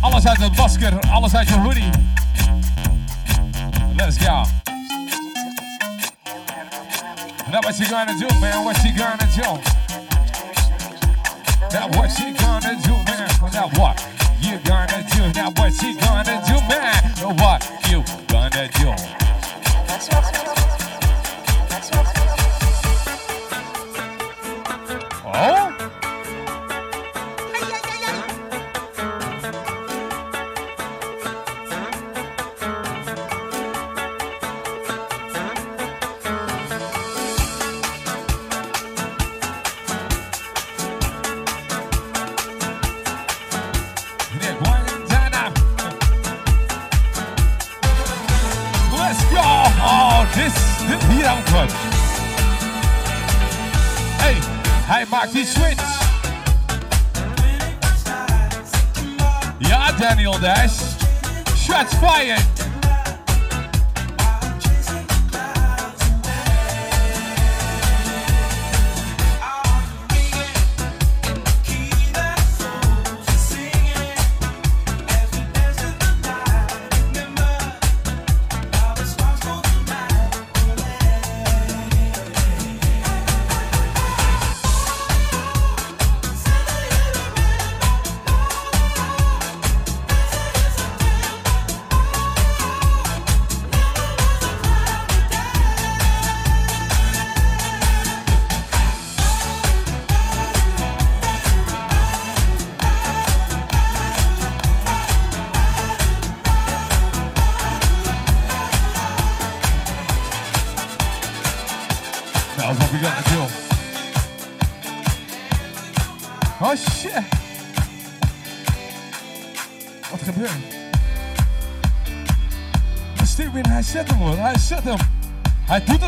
Alles 0.00 0.26
uit 0.26 0.38
het 0.38 0.56
masker, 0.56 1.00
alles 1.10 1.34
uit 1.34 1.48
je 1.48 1.54
hoodie. 1.54 1.90
Let's 3.96 4.16
go. 4.18 4.44
Now 7.50 7.60
what 7.62 7.78
you 7.78 7.88
gonna 7.88 8.14
do, 8.18 8.38
man? 8.40 8.64
What 8.64 8.82
you 8.82 8.96
gonna 8.96 9.26
do? 9.36 9.75
Now 11.76 11.88
what 11.88 12.08
she 12.08 12.32
gonna 12.32 12.74
do, 12.82 12.92
man? 13.04 13.28
Now 13.52 13.68
what 13.76 14.02
you 14.40 14.56
gonna 14.60 15.06
do? 15.12 15.30
Now 15.34 15.50
what 15.56 15.74
she 15.74 15.94
gonna 15.94 16.42
do, 16.46 16.54
man? 16.68 17.36
What 17.36 17.70
you 17.90 18.02
gonna 18.28 18.68
do? 18.68 19.15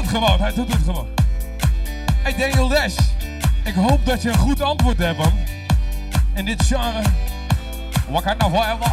gewoon, 0.09 0.40
hij 0.40 0.54
doet 0.54 0.72
het 0.72 0.82
gewoon. 0.84 1.09
Hey 2.22 2.34
Daniel 2.36 2.68
Dash, 2.68 2.96
ik 3.64 3.74
hoop 3.74 4.06
dat 4.06 4.22
je 4.22 4.28
een 4.28 4.38
goed 4.38 4.61
antwoord 4.61 4.98
hebt 4.98 5.18
man. 5.18 5.32
In 6.34 6.44
dit 6.44 6.62
genre. 6.62 7.02
Wakanda 8.09 8.48
forever. 8.48 8.92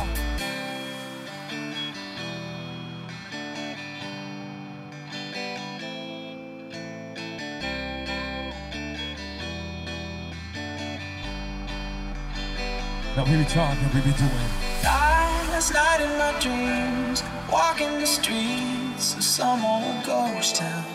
Now 13.15 13.23
we 13.23 13.37
be 13.37 13.45
talking, 13.45 13.81
now 13.81 13.89
we 13.93 13.99
be 14.01 14.13
doing. 14.17 14.49
Died 14.81 15.47
last 15.51 15.73
night 15.73 16.01
in 16.01 16.17
my 16.17 16.33
dreams, 16.39 17.23
walking 17.49 17.99
the 17.99 18.05
streets 18.05 19.15
of 19.15 19.23
some 19.23 19.65
old 19.65 20.03
ghost 20.03 20.55
town. 20.55 20.94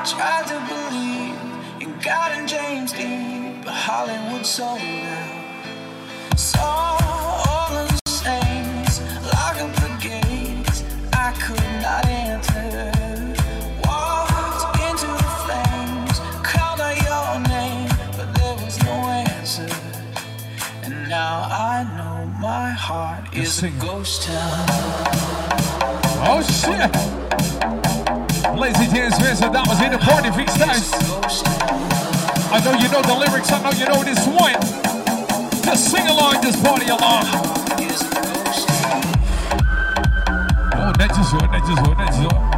I 0.00 0.04
tried 0.04 0.46
to 0.46 0.58
believe 0.72 1.36
in 1.82 2.00
God 2.00 2.32
and 2.32 2.48
James 2.48 2.90
Dean, 2.94 3.60
but 3.62 3.74
Hollywood 3.74 4.46
sold 4.46 4.80
out. 4.80 6.38
Saw 6.38 6.96
all 7.46 7.76
of 7.76 7.86
the 7.86 8.10
saints 8.10 9.02
lock 9.30 9.60
up 9.60 9.70
the 9.76 9.92
gates. 10.00 10.84
I 11.12 11.32
could 11.44 11.60
not 11.84 12.06
enter. 12.06 12.90
Walked 13.84 14.80
into 14.88 15.06
the 15.06 15.30
flames, 15.44 16.16
called 16.48 16.80
out 16.80 16.96
your 17.04 17.48
name, 17.52 17.90
but 18.16 18.34
there 18.36 18.56
was 18.64 18.82
no 18.82 18.96
answer. 19.28 19.68
And 20.82 21.10
now 21.10 21.42
I 21.42 21.84
know 21.98 22.24
my 22.40 22.70
heart 22.70 23.36
is 23.36 23.62
a 23.62 23.70
ghost 23.72 24.22
town. 24.22 24.64
Oh 26.24 26.40
shit! 26.40 27.89
Ladies 28.60 28.78
and 28.78 28.94
gentlemen, 28.94 29.52
that 29.54 29.66
was 29.66 29.80
in 29.80 29.90
the 29.90 29.96
party 29.96 30.28
freestyles. 30.28 30.92
I 32.52 32.60
know 32.62 32.72
you 32.76 32.90
know 32.92 33.00
the 33.00 33.14
lyrics, 33.14 33.50
I 33.50 33.62
know 33.62 33.70
you 33.70 33.86
know 33.86 34.04
this 34.04 34.26
one. 34.26 34.52
Just 35.64 35.90
sing 35.90 36.06
along, 36.06 36.42
just 36.42 36.62
party 36.62 36.84
along. 36.88 37.24
Oh, 40.76 40.92
net 40.98 41.10
is 41.10 41.30
hoor, 41.30 41.48
net 41.48 41.62
is 41.70 41.78
hoor, 41.78 41.94
net 41.94 42.10
is 42.10 42.16
hoor. 42.16 42.49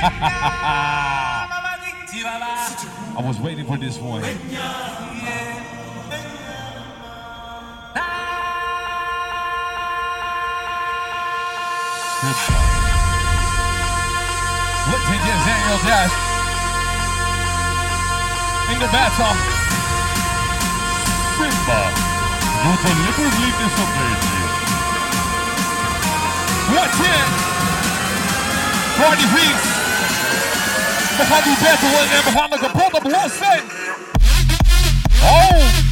I 0.02 1.46
was 3.22 3.38
waiting 3.38 3.66
for 3.66 3.76
this 3.76 3.98
one. 3.98 4.24
And 4.24 4.40
gentlemen, 14.90 15.40
Daniel 15.44 15.80
Dash. 15.84 16.14
In 18.72 18.78
the 18.80 18.88
battle. 18.88 19.36
Simba. 21.36 21.82
Een 22.62 22.98
liefdesliedjes 23.04 23.74
op 23.80 23.90
deze. 23.98 24.32
Watch 26.74 27.00
it. 27.00 27.28
Party 28.96 29.26
Freaks. 29.26 29.79
Oh. 35.22 35.89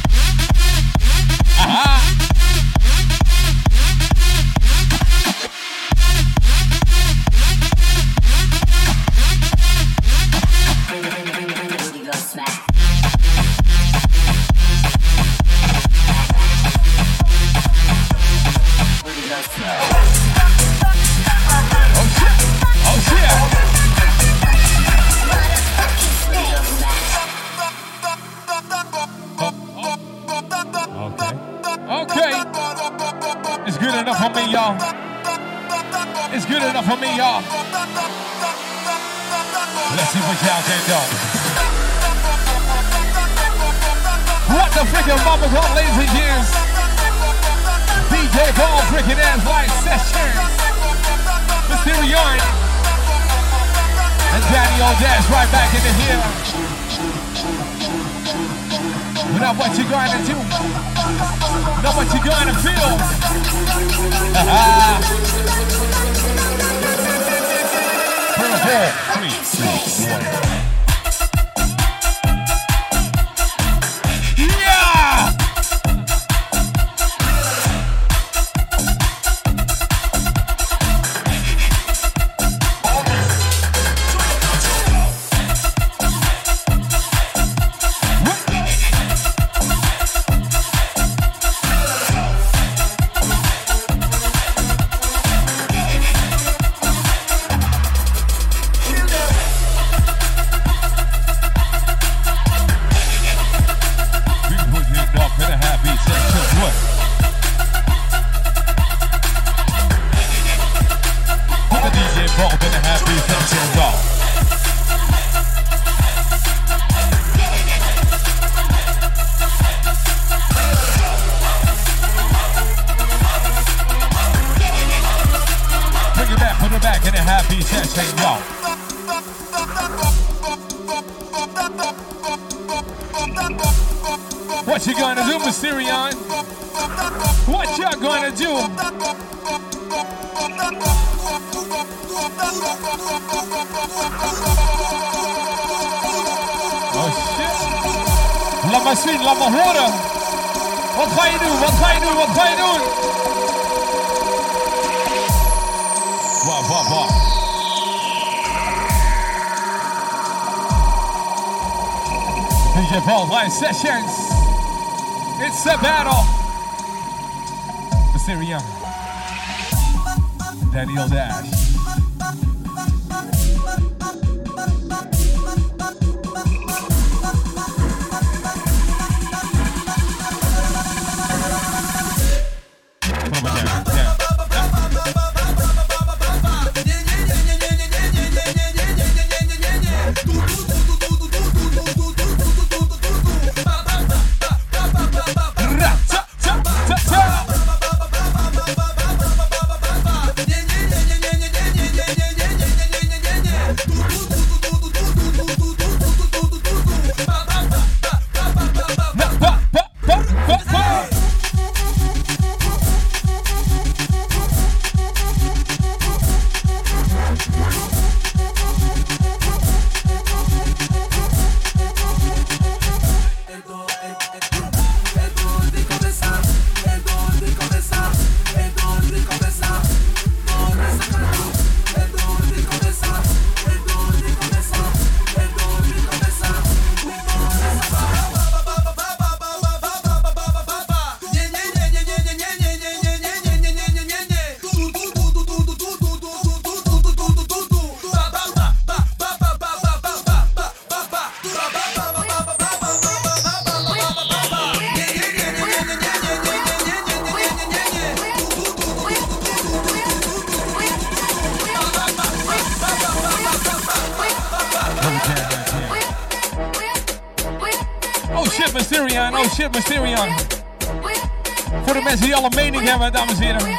Hebben, 272.89 273.11
dames 273.11 273.33
en 273.33 273.41
heren. 273.41 273.77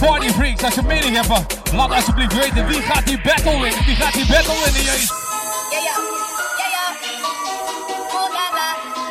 Party 0.00 0.28
freaks, 0.28 0.62
als 0.62 0.74
je 0.74 0.82
mening 0.82 1.16
hebt, 1.16 1.72
laat 1.72 1.92
alsjeblieft 1.92 2.32
weten 2.32 2.66
wie 2.66 2.82
gaat 2.82 3.06
die 3.06 3.20
battle 3.20 3.60
winnen. 3.60 3.84
Wie 3.84 3.94
gaat 3.94 4.12
die 4.12 4.26
battle 4.26 4.54
winnen, 4.64 4.82
jezus. 4.82 5.12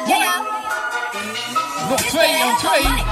Oh. 0.08 0.40
Nog 1.90 2.02
twee 2.02 2.44
aan 2.44 2.58
twee. 2.58 3.09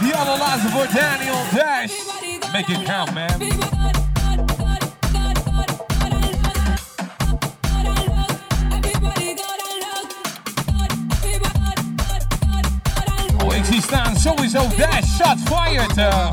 Die 0.00 0.14
allerlaatste 0.14 0.68
voor 0.68 0.86
Daniel 0.92 1.42
Dash. 1.54 1.92
Make 2.52 2.72
it 2.72 2.82
count, 2.82 3.14
man. 3.14 3.52
Oh, 13.44 13.54
ik 13.54 13.64
zie 13.64 13.82
staan 13.82 14.16
sowieso 14.16 14.68
Dash. 14.76 15.04
Shot 15.16 15.38
fired. 15.44 15.96
eh. 15.98 16.30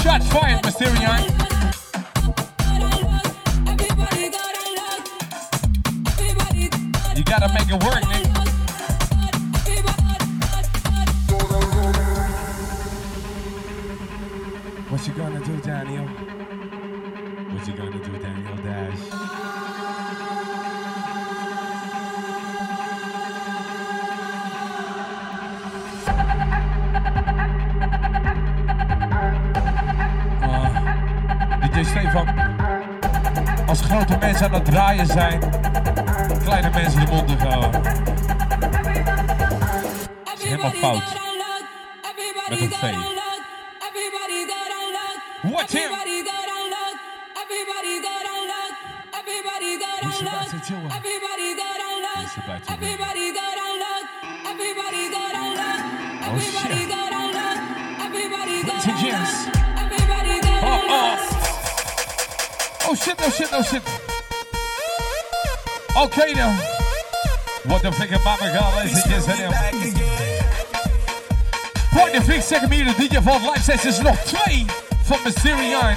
Shot 0.00 0.22
fired, 0.24 0.64
Mysterion. 0.64 1.18
You 7.14 7.24
gotta 7.24 7.48
make 7.52 7.68
it 7.68 7.82
work, 7.82 8.02
nigga. 8.04 8.17
Mensen 34.28 34.46
aan 34.46 34.54
het 34.54 34.64
draaien 34.64 35.06
zijn, 35.06 35.40
kleine 36.44 36.70
mensen 36.70 37.00
de 37.00 37.06
mond 37.12 37.30
houden. 37.30 37.82
Dat 40.24 40.38
is 40.38 40.44
helemaal 40.44 40.70
fout. 40.70 41.02
Met 42.48 42.60
een 42.60 42.70
V. 42.70 42.94
Watch 45.42 45.72
him! 45.72 45.90
Het 50.30 50.68
het? 50.68 50.88
Oh 58.70 58.92
shit. 58.92 59.16
Oh, 60.62 60.84
oh. 60.88 61.18
Oh 62.88 62.96
shit, 62.96 63.20
oh 63.20 63.30
shit, 63.30 63.52
oh 63.52 63.62
shit. 63.62 63.97
Okay 65.98 66.32
now. 66.32 66.54
What 67.64 67.82
the 67.82 67.90
fuck 67.90 68.10
about 68.10 68.40
my 68.40 68.52
god, 68.52 68.76
ladies 68.76 69.02
and 69.02 69.10
gents. 69.10 69.26
Point 71.90 72.12
the 72.14 72.20
freak 72.20 72.42
second 72.42 72.70
meter, 72.70 72.92
DJ 72.92 73.20
Vault 73.20 73.42
Live 73.42 73.62
Sessions 73.62 73.98
nog 74.00 74.16
twee 74.16 74.66
van 75.02 75.18
Mysterion. 75.24 75.96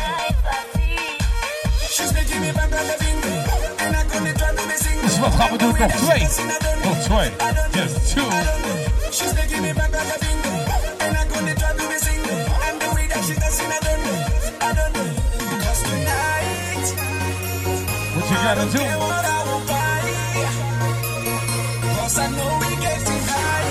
Dus 5.02 5.20
wat 5.20 5.34
gaan 5.36 5.52
we 5.52 5.58
doen? 5.58 5.76
Nog 5.80 5.92
twee. 5.92 6.28
Nog 6.84 6.98
twee. 6.98 7.32
Just 7.72 8.14
two. 8.14 8.30
She's 9.12 9.34
making 9.34 9.62
me 9.62 9.74
back 9.74 9.92
like 9.92 10.16
a 10.16 10.20
bingo. 10.20 10.50
And 11.00 11.18
I'm 11.18 11.28
gonna 11.30 11.54
try 11.54 11.72
to 11.78 11.88
be 11.88 11.98
single. 12.00 12.38
And 12.70 12.82
the 12.82 12.90
way 12.94 13.08
that 13.08 13.24
she 13.26 13.34
dancing, 13.34 13.68
I 13.68 13.80
don't 13.86 14.04
know. 14.04 14.18
I 14.62 14.74
don't 14.74 14.94
know. 14.96 15.10
Because 15.50 15.82
tonight, 15.84 16.94
What 18.16 18.30
you 18.30 18.38
gotta 18.44 18.66
do? 18.78 19.31
I 22.22 22.28
know 22.38 22.52
we 22.62 22.70
getting 22.78 23.24
high. 23.34 23.66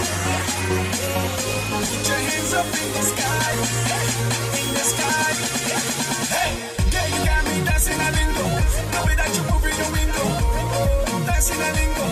Put 1.70 2.08
your 2.10 2.20
hands 2.30 2.52
up 2.58 2.66
in 2.66 2.88
the 2.96 3.02
sky. 3.12 3.52
In 4.58 4.68
the 4.74 4.84
sky. 4.90 5.30
Hey, 6.34 6.50
girl, 6.90 7.08
you 7.14 7.20
got 7.30 7.42
me 7.46 7.56
dancing 7.62 8.00
a 8.06 8.10
lingo. 8.10 8.46
The 8.90 9.00
way 9.06 9.14
that 9.14 9.30
you 9.36 9.42
move 9.50 9.64
in 9.70 9.74
your 9.78 9.90
window. 9.94 10.28
Dancing 11.30 11.62
a 11.62 11.70
lingo. 11.78 12.06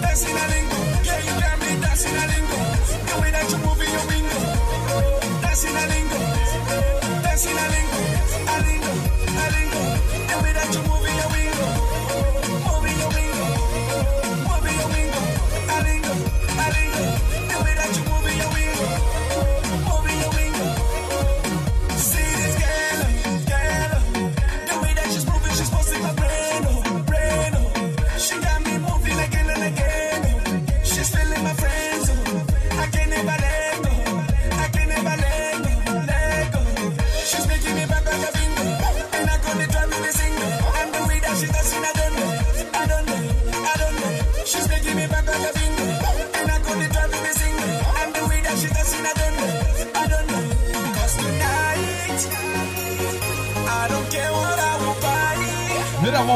Dancing 0.00 0.32
a 0.32 0.44
lingo. 0.48 0.80
Yeah, 1.04 1.20
you 1.28 1.34
got 1.44 1.56
me 1.60 1.70
dancing 1.84 2.16
a 2.16 2.24
lingo. 2.32 2.58
The 3.04 3.14
way 3.20 3.30
that 3.36 3.44
you 3.52 3.58
move 3.68 3.80
in 3.84 3.90
your 3.92 4.06
window. 4.08 4.44
Dancing 5.44 5.76
a 5.76 5.84
lingo. 5.92 6.20
Dancing 7.20 7.58
a 7.64 7.66
lingo. 7.74 8.00
A 8.48 8.56
lingo. 8.64 8.92
A 9.44 9.46
lingo. 9.52 9.82
The 10.24 10.36
way 10.40 10.52
that 10.56 10.68
you 10.72 10.80
move 10.88 11.04
in 11.04 11.14
your 11.20 11.28
window. 11.36 11.53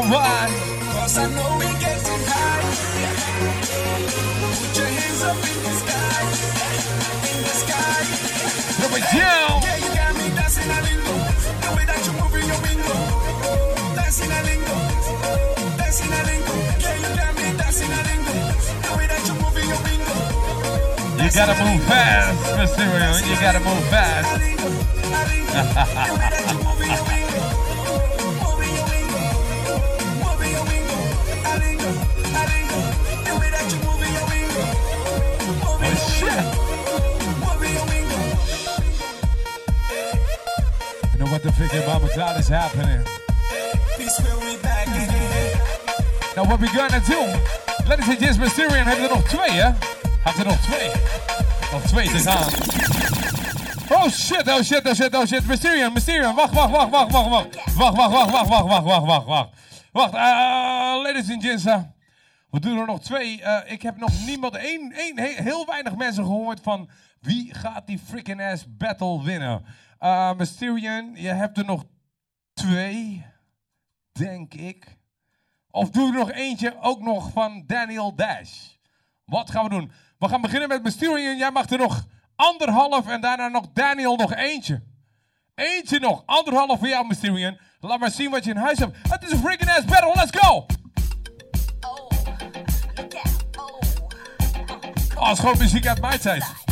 Waar. 0.07 0.47
Cause 0.93 1.17
I 1.17 1.27
know 1.27 1.57
we 1.59 1.67
getting 1.83 2.23
high. 2.23 2.63
Put 4.55 4.77
your 4.77 4.87
hands 4.87 5.23
up 5.27 5.35
in 5.35 5.59
the 5.59 5.73
sky. 5.75 6.23
In 7.27 7.43
the 7.43 7.55
sky. 7.59 8.07
Drop 8.79 8.95
it 8.95 9.03
down. 9.11 9.59
Yeah, 9.59 9.75
you 9.83 9.91
got 9.91 10.15
me 10.15 10.31
dancing 10.39 10.71
a 10.71 10.79
lingo. 10.87 11.15
The 11.59 11.69
way 11.75 11.83
that 11.83 11.99
you 12.07 12.13
moving 12.15 12.47
your 12.47 12.61
bingo. 12.63 12.95
Dancing 13.99 14.31
a 14.31 14.39
lingo. 14.47 14.77
Dancing 15.75 16.13
a 16.15 16.21
lingo. 16.31 16.55
Yeah, 16.79 16.95
you 17.03 17.11
got 17.19 17.35
me 17.35 17.51
dancing 17.59 17.91
a 17.91 18.01
lingo. 18.07 18.55
The 18.87 18.91
way 18.95 19.05
that 19.11 19.19
you 19.27 19.35
moving 19.35 19.67
your 19.67 19.81
bingo. 19.83 20.15
You 21.19 21.27
gotta 21.27 21.59
move 21.59 21.83
fast, 21.91 22.39
Mysterio. 22.55 23.19
You 23.27 23.35
gotta 23.43 23.59
move 23.59 23.83
fast. 23.91 24.31
Cloud 42.19 42.37
is 42.39 42.49
happening. 42.49 43.01
Nou, 46.35 46.47
what 46.47 46.59
we 46.59 46.67
gonna 46.67 46.99
do? 46.99 47.21
Ladies 47.87 48.07
and 48.09 48.17
gents, 48.19 48.37
Mysterian 48.37 48.85
hebben 48.87 49.09
er 49.09 49.15
nog 49.15 49.23
twee, 49.27 49.51
hè? 49.51 49.71
Had 50.23 50.37
er 50.37 50.45
nog 50.45 50.57
twee. 50.61 50.89
Nog 51.71 51.81
twee 51.81 52.09
te 52.09 52.17
gaan. 52.19 52.49
Oh 53.89 54.09
shit, 54.09 54.47
oh 54.47 54.61
shit, 54.61 54.87
oh 54.87 54.93
shit, 54.93 55.15
oh 55.15 55.25
shit. 55.25 55.47
Mysterian, 55.47 55.93
Mysterian. 55.93 56.35
Wacht, 56.35 56.53
wacht, 56.53 56.71
wacht, 56.71 56.89
wacht, 56.89 57.11
wacht, 57.11 57.29
wacht. 57.29 57.75
Wacht, 57.75 57.95
wacht, 57.97 58.11
wacht, 58.11 58.31
wacht, 58.31 58.47
wacht, 58.49 58.67
wacht, 58.67 58.83
wacht, 58.85 59.05
wacht, 59.05 59.25
wacht. 59.25 59.49
Wacht, 59.91 60.13
eh, 60.13 61.01
ladies 61.03 61.29
and 61.31 61.43
gents. 61.43 61.65
eh, 61.65 61.79
we 62.51 62.59
doen 62.59 62.77
er 62.79 62.85
nog 62.85 62.99
twee. 62.99 63.41
Eh, 63.41 63.71
ik 63.71 63.81
heb 63.81 63.97
nog 63.97 64.09
niemand, 64.25 64.55
één, 64.55 64.91
één, 64.95 65.19
he- 65.19 65.43
heel 65.43 65.65
weinig 65.65 65.95
mensen 65.95 66.23
gehoord 66.23 66.59
van 66.63 66.89
wie 67.21 67.53
gaat 67.53 67.87
die 67.87 67.99
freaking 68.09 68.41
ass 68.41 68.65
battle 68.77 69.23
winnen. 69.23 69.65
Eh 69.99 70.31
Mysterian, 70.37 71.11
je 71.15 71.27
hebt 71.29 71.57
er 71.57 71.65
nog 71.65 71.83
twee, 72.59 73.25
denk 74.11 74.53
ik. 74.53 74.97
Of 75.71 75.89
doe 75.89 76.07
er 76.07 76.17
nog 76.17 76.31
eentje 76.31 76.75
ook 76.81 77.01
nog 77.01 77.31
van 77.31 77.63
Daniel 77.67 78.15
Dash. 78.15 78.51
Wat 79.25 79.51
gaan 79.51 79.63
we 79.63 79.69
doen? 79.69 79.91
We 80.17 80.27
gaan 80.27 80.41
beginnen 80.41 80.67
met 80.69 80.83
Mysterian. 80.83 81.37
Jij 81.37 81.51
mag 81.51 81.69
er 81.69 81.77
nog 81.77 82.05
anderhalf 82.35 83.07
en 83.07 83.21
daarna 83.21 83.47
nog 83.47 83.65
Daniel 83.73 84.15
nog 84.15 84.33
eentje. 84.33 84.83
Eentje 85.55 85.99
nog. 85.99 86.23
Anderhalf 86.25 86.79
voor 86.79 86.87
jou, 86.87 87.07
Mysterian. 87.07 87.57
Laat 87.79 87.99
maar 87.99 88.11
zien 88.11 88.29
wat 88.29 88.43
je 88.43 88.51
in 88.51 88.57
huis 88.57 88.79
hebt. 88.79 88.97
Het 89.09 89.23
is 89.23 89.31
een 89.31 89.39
freaking 89.39 89.69
ass 89.69 89.85
battle. 89.85 90.13
Let's 90.15 90.39
go! 90.39 90.65
Oh, 95.15 95.27
het 95.27 95.37
is 95.37 95.39
gewoon 95.39 95.57
muziek 95.57 95.87
uit 95.87 96.01
mijn 96.01 96.19
tijd. 96.19 96.68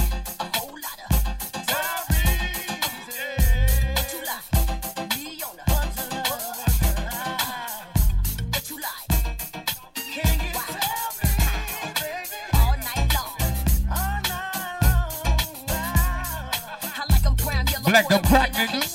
like 17.98 18.10
the 18.10 18.28
crack, 18.28 18.54
nigga. 18.54 18.87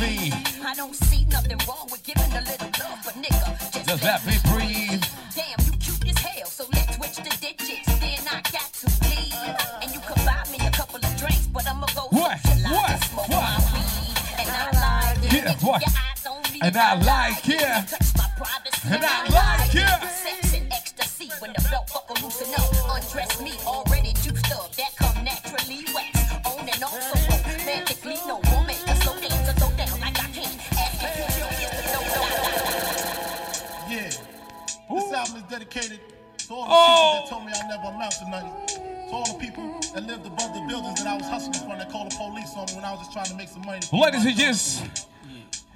Murphy. 0.00 0.39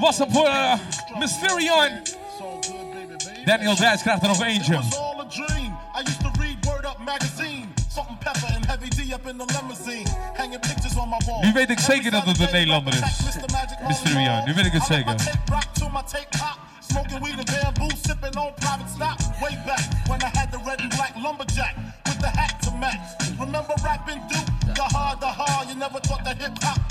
What's 0.04 0.20
up 0.20 0.32
voor 0.32 0.46
uh, 0.46 0.74
Mysterion? 1.18 2.02
Daniel 3.44 3.76
Dash 3.76 4.02
krijgt 4.02 4.22
nog 4.22 4.42
eentje. 4.42 4.74
It's 4.74 4.98
all 4.98 5.20
a 5.20 5.24
dream. 5.28 5.76
I 5.96 6.00
used 6.00 6.20
to 6.20 6.30
read 6.38 6.56
Word 6.66 6.84
Up 6.84 6.98
magazine. 7.04 7.66
Salt-N-Pepa 7.88 8.54
and 8.54 8.66
heavy 8.66 8.88
D 8.88 9.12
up 9.14 9.26
in 9.26 9.38
the 9.38 9.44
limousine. 9.44 10.06
Hanging 10.34 10.60
pictures 10.60 10.96
on 10.96 11.08
my 11.08 11.16
wall. 11.26 11.40
Nu 11.42 11.52
weet 11.52 11.70
ik 11.70 11.78
zeker 11.78 12.10
dat 12.10 12.24
het 12.24 12.40
een 12.40 12.48
Nederlander 12.52 12.94
is. 12.94 13.00
Mysterion, 13.86 14.44
nu 14.44 14.54
weet 14.54 14.66
ik 14.66 14.72
het 14.72 14.84
zeker. 14.84 15.14
Rock 15.46 15.66
to 15.72 15.88
my 15.88 16.02
tape 16.02 16.38
pop. 16.38 16.58
Smoking 16.88 17.24
weed 17.24 17.38
and 17.38 17.50
bamboo, 17.50 17.96
sipping 18.02 18.36
on 18.36 18.52
private 18.54 18.90
stock. 18.94 19.18
Way 19.40 19.58
back 19.66 19.84
when 20.06 20.20
I 20.22 20.38
had 20.38 20.50
the 20.50 20.58
red 20.64 20.80
and 20.80 20.94
black 20.96 21.12
lumberjack 21.22 21.74
with 22.04 22.18
the 22.18 22.30
hat 22.38 22.62
to 22.62 22.70
match. 22.70 22.98
Remember 23.38 23.74
rapping 23.82 24.20
Duke? 24.28 24.74
The 24.74 24.82
hard, 24.82 25.20
the 25.20 25.26
hard. 25.26 25.68
You 25.68 25.74
never 25.74 26.00
thought 26.00 26.24
that 26.24 26.36
hip 26.42 26.62
hop 26.62 26.83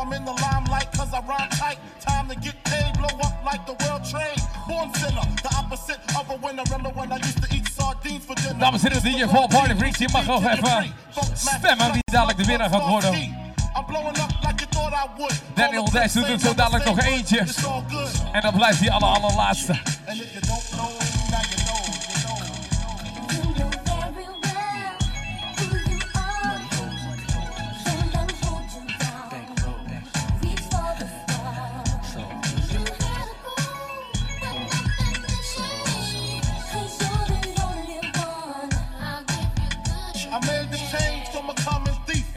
I'm 0.00 0.12
in 0.14 0.24
the 0.24 0.32
limelight 0.32 0.88
cause 0.96 1.12
I 1.12 1.20
rhyme 1.28 1.50
tight. 1.50 1.78
Time 2.00 2.28
to 2.28 2.34
get 2.34 2.56
paid, 2.64 2.92
blow 2.96 3.14
up 3.20 3.44
like 3.44 3.66
the 3.66 3.76
world 3.84 4.02
trade. 4.04 4.40
Born 4.66 4.88
sinner, 4.94 5.26
the 5.42 5.52
opposite 5.60 6.00
of 6.18 6.30
a 6.30 6.36
winner. 6.46 6.62
Remember 6.70 6.90
when 6.98 7.12
I 7.12 7.16
used 7.16 7.42
to 7.42 7.54
eat 7.54 7.68
sardines 7.68 8.24
for 8.24 8.34
dinner? 8.34 8.58
Dames 8.58 8.82
en 8.84 8.92
heren, 8.92 9.02
DJ 9.02 9.26
Paul 9.26 9.48
Party 9.48 9.74
Freaks, 9.76 9.98
je 9.98 10.08
mag 10.12 10.26
nog 10.26 10.44
even 10.44 10.94
stemmen 11.34 11.92
wie 11.92 12.02
dadelijk 12.12 12.38
de 12.38 12.44
winnaar 12.44 12.70
gaat 12.70 12.86
worden. 12.86 13.12
I'm 13.12 13.84
blowing 13.86 14.18
up 14.18 14.30
like 14.42 14.58
you 14.58 14.70
thought 14.70 14.92
I 14.92 15.06
would. 15.16 15.42
Daniel 15.54 15.90
Dash 15.90 16.12
doet 16.12 16.40
zo 16.40 16.54
dadelijk 16.54 16.84
nog 16.84 17.00
eentje. 17.00 17.46
En 18.32 18.40
dan 18.40 18.54
blijft 18.54 18.80
hij 18.80 18.90
alle 18.90 19.06
allerlaatste. 19.06 19.74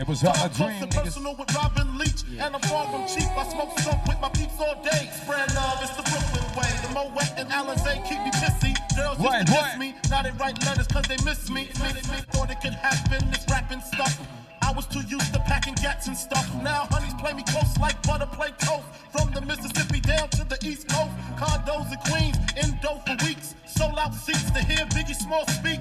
It 0.04 0.10
was 0.10 0.22
all 0.26 0.36
a 0.36 0.50
dream, 0.50 0.84
and 0.84 0.92
personal 0.92 1.34
with 1.34 1.56
Robin 1.56 1.98
Leach, 1.98 2.28
and 2.38 2.54
I'm 2.54 2.60
far 2.68 2.92
from 2.92 3.08
cheap. 3.08 3.32
I 3.40 3.48
smoke 3.48 3.72
skunk 3.80 4.06
with 4.06 4.20
my 4.20 4.28
peeps 4.28 4.60
all 4.60 4.76
day. 4.84 5.08
Spread 5.16 5.56
love, 5.56 5.80
it's 5.80 5.96
the 5.96 6.04
Brooklyn 6.04 6.44
way. 6.60 6.68
The 6.84 6.92
Moet 6.92 7.32
and 7.40 7.48
Alizé 7.48 8.04
keep 8.04 8.20
me 8.20 8.32
pissy. 8.36 8.76
Girls 9.00 9.18
used 9.18 9.48
to 9.48 9.54
right. 9.54 9.70
diss 9.72 9.80
me. 9.80 9.96
Now 10.10 10.22
they 10.24 10.32
write 10.32 10.60
letters 10.66 10.88
cause 10.88 11.08
they 11.08 11.16
miss 11.24 11.50
me. 11.50 11.72
Me, 11.80 11.88
me, 12.12 12.20
Thought 12.36 12.52
it 12.52 12.60
could 12.60 12.74
happen, 12.74 13.32
this 13.32 13.46
rapping 13.50 13.80
stuff. 13.80 14.20
I 14.62 14.74
was 14.74 14.86
too 14.88 15.04
used 15.08 15.32
to 15.36 15.40
packing 15.40 15.76
gats 15.76 16.08
and 16.08 16.18
stuff. 16.18 16.54
Now 16.62 16.86
honeys 16.92 17.14
play 17.14 17.32
me 17.32 17.44
close 17.48 17.78
like 17.80 17.96
butter 18.04 18.28
play 18.28 18.52
toast. 18.60 18.84
From 19.16 19.32
the 19.32 19.40
Mississippi 19.40 20.02
down 20.02 20.28
to 20.36 20.44
the 20.44 20.60
East 20.68 20.90
Coast. 20.90 21.16
Condos 21.40 21.94
in 21.94 22.00
Queens, 22.12 22.36
in 22.60 22.78
dough 22.82 23.00
for 23.08 23.16
weeks. 23.24 23.56
Sold 23.66 23.98
out 23.98 24.14
seats 24.14 24.52
to 24.52 24.60
hear 24.60 24.84
Biggie 24.92 25.16
Small 25.16 25.48
speak. 25.48 25.80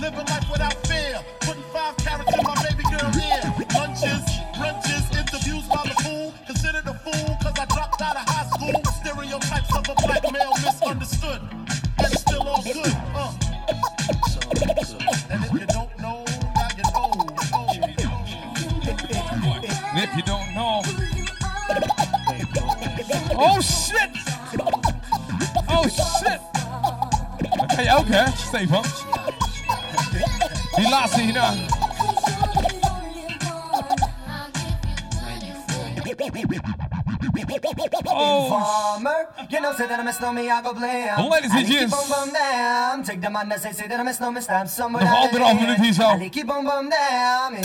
Living 0.00 0.26
life 0.26 0.48
without 0.50 0.74
fear. 0.86 1.20
Putting 1.40 1.62
five 1.72 1.96
carats 1.98 2.32
in 2.32 2.42
my 2.44 2.54
baby 2.62 2.84
girl 2.84 3.10
ear. 3.18 3.42
Lunches, 3.74 4.24
brunches, 4.54 5.04
interviews 5.18 5.66
by 5.66 5.82
the 5.84 5.94
fool. 6.02 6.32
Considered 6.46 6.86
a 6.86 6.94
fool 6.94 7.36
cause 7.42 7.58
I 7.58 7.64
dropped 7.66 8.00
out 8.00 8.16
of 8.16 8.22
high 8.28 8.46
school. 8.48 8.80
Stereotypes 9.00 9.74
of 9.74 9.88
a 9.88 9.94
black 10.06 10.22
male 10.32 10.54
misunderstood. 10.62 11.40
And 11.98 12.12
it's 12.12 12.20
still 12.20 12.42
all 12.42 12.62
good. 12.62 12.94
Uh. 13.14 13.32
And 15.30 15.44
if 15.44 15.52
you 15.52 15.66
don't 15.66 15.98
know, 15.98 16.24
now 16.54 16.68
you 16.76 16.82
know. 16.94 17.10
And 19.94 20.04
if 20.04 20.16
you 20.16 20.22
don't 20.22 20.54
know. 20.54 20.82
Oh 23.40 23.60
shit! 23.60 24.10
Oh 25.68 25.88
shit! 25.88 26.40
Dat 27.56 27.74
kan 27.74 27.84
je 27.84 27.90
ook, 27.96 28.06
hè, 30.70 30.82
Stefan? 30.82 30.82
Die 30.82 30.88
laatste 30.88 31.22
hierna. 37.08 38.44
Informer, 38.44 39.28
you 39.50 39.60
know, 39.60 39.72
say 39.72 39.86
that 39.86 40.00
I 40.00 40.02
miss 40.02 40.20
no 40.20 40.32
me, 40.32 40.50
I 40.50 40.62
go 40.62 40.74
blame. 40.74 41.30
Ladies 41.30 41.52
and 41.52 41.66
gents. 41.66 41.94
boom 41.94 42.08
boom 42.08 42.32
down. 42.32 43.02
Take 43.04 43.20
the 43.20 43.30
man 43.30 43.48
that 43.48 43.60
say, 43.60 43.72
say 43.72 43.86
that 43.88 44.00
I 44.00 44.02
miss 44.02 44.20
no 44.20 44.30
me, 44.30 44.40
stab 44.40 44.68
somewhere. 44.68 45.04
Nog 45.04 45.14
anderhalf 45.14 45.60
minuut 45.60 45.78
hier 45.78 45.92
zo. 45.92 46.08
I 46.08 46.28
keep 46.28 46.46
boom 46.46 46.64
boom. 46.64 46.90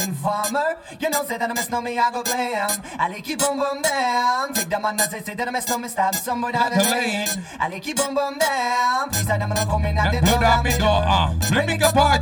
Informer, 0.08 0.78
you 1.00 1.10
know, 1.10 1.24
say 1.26 1.38
that 1.38 1.50
I 1.50 1.54
miss 1.54 1.70
no 1.70 1.82
me, 1.82 1.98
I 1.98 2.12
go 2.12 2.24
blame. 2.24 2.84
I 3.00 3.22
keep 3.22 3.39
boom 3.39 3.58
boom. 3.58 3.82
Take 4.54 4.70
the 4.70 4.80
man 4.80 4.98
that 4.98 5.12
say, 5.12 5.22
say 5.22 5.36
that 5.36 5.48
I 5.48 5.52
miss 5.52 5.68
no 5.68 5.78
me, 5.78 5.88
stab 5.88 6.16
somewhere 6.16 6.52
down 6.52 6.72
the 6.72 6.84
lane. 6.84 7.28
I 7.60 7.80
keep 7.80 7.98
boom 7.98 8.16
boom. 8.16 8.39
Please, 9.12 9.30
I 9.30 9.38
don't 9.38 9.54
come 9.54 9.86
at 9.86 10.12
the 10.12 10.22
door. 10.26 10.39
down 10.39 10.64
me 10.64 10.78
door, 10.78 11.04
uh. 11.06 11.34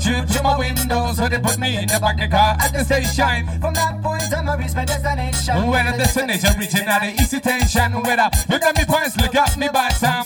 You 0.02 0.26
through 0.26 0.44
my 0.44 0.58
window, 0.58 1.14
so 1.14 1.28
they 1.28 1.40
put 1.40 1.60
me 1.60 1.78
in 1.78 1.88
the 1.88 2.00
back 2.00 2.16
of 2.16 2.22
the 2.22 2.28
car 2.28 2.58
at 2.60 2.74
the 2.74 2.84
station. 2.84 3.48
From 3.60 3.74
that 3.76 4.02
point, 4.02 4.24
I'm 4.36 4.48
a 4.48 4.58
reach 4.58 4.74
my 4.74 4.86
destination. 4.86 5.68
When 5.68 5.86
the 5.86 5.98
destination 5.98 6.58
reaching 6.58 6.88
out 6.88 7.04
easy 7.20 7.40
tension, 7.40 7.94
where 8.04 8.20
I 8.20 8.30
look 8.50 8.64
at 8.64 8.76
me 8.78 8.86
points, 8.86 9.18
look 9.18 9.36
at 9.36 9.58
me 9.58 9.68
by 9.70 9.90
time. 9.90 10.26